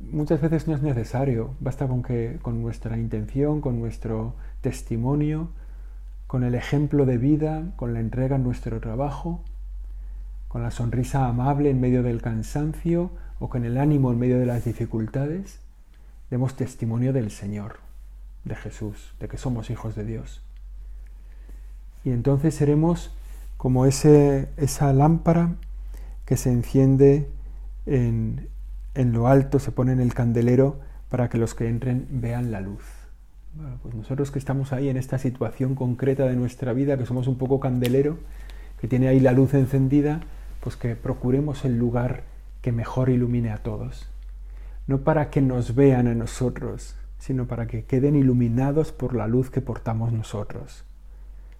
muchas 0.00 0.40
veces 0.40 0.68
no 0.68 0.74
es 0.74 0.82
necesario, 0.82 1.54
basta 1.60 1.88
con 1.88 2.02
que 2.02 2.38
con 2.42 2.60
nuestra 2.60 2.98
intención, 2.98 3.62
con 3.62 3.80
nuestro 3.80 4.34
testimonio, 4.60 5.48
con 6.26 6.44
el 6.44 6.54
ejemplo 6.54 7.06
de 7.06 7.16
vida, 7.16 7.72
con 7.76 7.94
la 7.94 8.00
entrega 8.00 8.36
en 8.36 8.44
nuestro 8.44 8.80
trabajo, 8.80 9.42
con 10.48 10.62
la 10.62 10.70
sonrisa 10.70 11.26
amable 11.26 11.70
en 11.70 11.80
medio 11.80 12.02
del 12.02 12.20
cansancio 12.20 13.10
o 13.38 13.48
con 13.48 13.64
el 13.64 13.78
ánimo 13.78 14.12
en 14.12 14.18
medio 14.18 14.38
de 14.38 14.46
las 14.46 14.64
dificultades, 14.66 15.60
demos 16.30 16.54
testimonio 16.56 17.14
del 17.14 17.30
Señor, 17.30 17.76
de 18.44 18.56
Jesús, 18.56 19.14
de 19.20 19.28
que 19.28 19.38
somos 19.38 19.70
hijos 19.70 19.94
de 19.94 20.04
Dios. 20.04 20.42
Y 22.04 22.10
entonces 22.10 22.54
seremos 22.54 23.14
como 23.56 23.86
ese, 23.86 24.50
esa 24.58 24.92
lámpara 24.92 25.54
que 26.24 26.36
se 26.36 26.50
enciende 26.50 27.28
en, 27.86 28.48
en 28.94 29.12
lo 29.12 29.28
alto, 29.28 29.58
se 29.58 29.72
pone 29.72 29.92
en 29.92 30.00
el 30.00 30.14
candelero 30.14 30.80
para 31.08 31.28
que 31.28 31.38
los 31.38 31.54
que 31.54 31.68
entren 31.68 32.06
vean 32.10 32.50
la 32.50 32.60
luz. 32.60 32.84
pues 33.82 33.94
nosotros 33.94 34.30
que 34.30 34.38
estamos 34.38 34.72
ahí 34.72 34.88
en 34.88 34.96
esta 34.96 35.18
situación 35.18 35.74
concreta 35.74 36.26
de 36.26 36.36
nuestra 36.36 36.72
vida, 36.72 36.96
que 36.96 37.06
somos 37.06 37.26
un 37.26 37.36
poco 37.36 37.60
candelero, 37.60 38.18
que 38.80 38.88
tiene 38.88 39.08
ahí 39.08 39.20
la 39.20 39.32
luz 39.32 39.54
encendida, 39.54 40.20
pues 40.60 40.76
que 40.76 40.96
procuremos 40.96 41.64
el 41.64 41.78
lugar 41.78 42.24
que 42.62 42.72
mejor 42.72 43.10
ilumine 43.10 43.50
a 43.50 43.58
todos. 43.58 44.08
No 44.86 45.02
para 45.02 45.30
que 45.30 45.42
nos 45.42 45.74
vean 45.74 46.06
a 46.06 46.14
nosotros, 46.14 46.96
sino 47.18 47.46
para 47.46 47.66
que 47.66 47.84
queden 47.84 48.16
iluminados 48.16 48.90
por 48.90 49.14
la 49.14 49.26
luz 49.26 49.50
que 49.50 49.60
portamos 49.60 50.12
nosotros. 50.12 50.84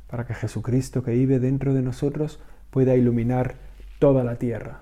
Para 0.08 0.26
que 0.26 0.34
Jesucristo 0.34 1.02
que 1.02 1.12
vive 1.12 1.38
dentro 1.38 1.74
de 1.74 1.82
nosotros 1.82 2.40
pueda 2.70 2.96
iluminar 2.96 3.54
toda 4.02 4.24
la 4.24 4.34
tierra. 4.34 4.80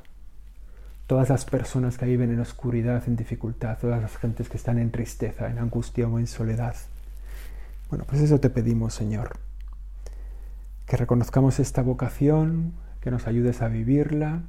Todas 1.06 1.28
las 1.28 1.44
personas 1.44 1.98
que 1.98 2.06
viven 2.06 2.32
en 2.32 2.40
oscuridad, 2.40 3.02
en 3.06 3.16
dificultad, 3.16 3.76
todas 3.78 4.00
las 4.00 4.16
gentes 4.16 4.48
que 4.48 4.56
están 4.56 4.78
en 4.78 4.90
tristeza, 4.90 5.50
en 5.50 5.58
angustia 5.58 6.08
o 6.08 6.18
en 6.18 6.26
soledad. 6.26 6.74
Bueno, 7.90 8.06
pues 8.08 8.22
eso 8.22 8.40
te 8.40 8.48
pedimos, 8.48 8.94
Señor. 8.94 9.32
Que 10.86 10.96
reconozcamos 10.96 11.60
esta 11.60 11.82
vocación, 11.82 12.72
que 13.02 13.10
nos 13.10 13.26
ayudes 13.26 13.60
a 13.60 13.68
vivirla, 13.68 14.40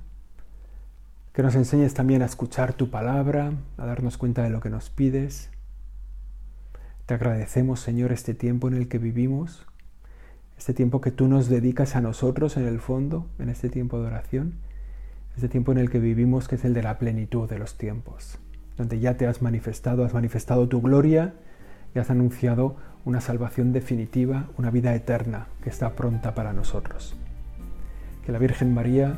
que 1.34 1.44
nos 1.44 1.56
enseñes 1.56 1.94
también 1.94 2.22
a 2.22 2.26
escuchar 2.28 2.72
tu 2.72 2.90
palabra, 2.90 3.52
a 3.78 3.86
darnos 3.86 4.18
cuenta 4.18 4.42
de 4.42 4.52
lo 4.52 4.62
que 4.62 4.70
nos 4.70 4.90
pides. 4.90 5.50
Te 7.08 7.16
agradecemos, 7.16 7.82
Señor, 7.82 8.14
este 8.14 8.34
tiempo 8.34 8.70
en 8.70 8.76
el 8.76 8.88
que 8.88 9.00
vivimos, 9.00 9.66
este 10.62 10.76
tiempo 10.76 11.02
que 11.02 11.10
tú 11.10 11.28
nos 11.28 11.50
dedicas 11.50 11.96
a 11.96 12.02
nosotros 12.02 12.56
en 12.56 12.68
el 12.68 12.80
fondo, 12.80 13.26
en 13.40 13.50
este 13.50 13.68
tiempo 13.68 14.00
de 14.00 14.06
oración, 14.06 14.54
este 15.36 15.50
tiempo 15.50 15.72
en 15.72 15.80
el 15.80 15.90
que 15.90 15.98
vivimos 15.98 16.48
que 16.48 16.54
es 16.54 16.64
el 16.64 16.76
de 16.76 16.84
la 16.84 17.00
plenitud 17.00 17.50
de 17.50 17.58
los 17.58 17.80
tiempos, 17.80 18.38
donde 18.78 19.00
ya 19.00 19.18
te 19.18 19.26
has 19.26 19.42
manifestado, 19.42 20.06
has 20.06 20.14
manifestado 20.14 20.70
tu 20.70 20.80
gloria 20.80 21.34
y 21.96 21.98
has 22.00 22.12
anunciado 22.12 22.76
una 23.06 23.22
salvación 23.22 23.74
definitiva, 23.74 24.50
una 24.56 24.70
vida 24.70 24.94
eterna 24.94 25.48
que 25.64 25.72
está 25.72 25.96
pronta 25.96 26.36
para 26.36 26.54
nosotros. 26.54 27.16
Que 28.24 28.32
la 28.32 28.38
Virgen 28.38 28.72
María, 28.72 29.16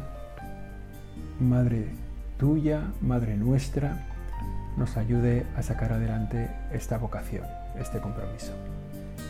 Madre 1.41 1.87
tuya, 2.37 2.93
Madre 3.01 3.35
nuestra, 3.35 4.07
nos 4.77 4.95
ayude 4.95 5.45
a 5.57 5.61
sacar 5.61 5.91
adelante 5.91 6.49
esta 6.71 6.97
vocación, 6.97 7.43
este 7.77 7.99
compromiso. 7.99 8.53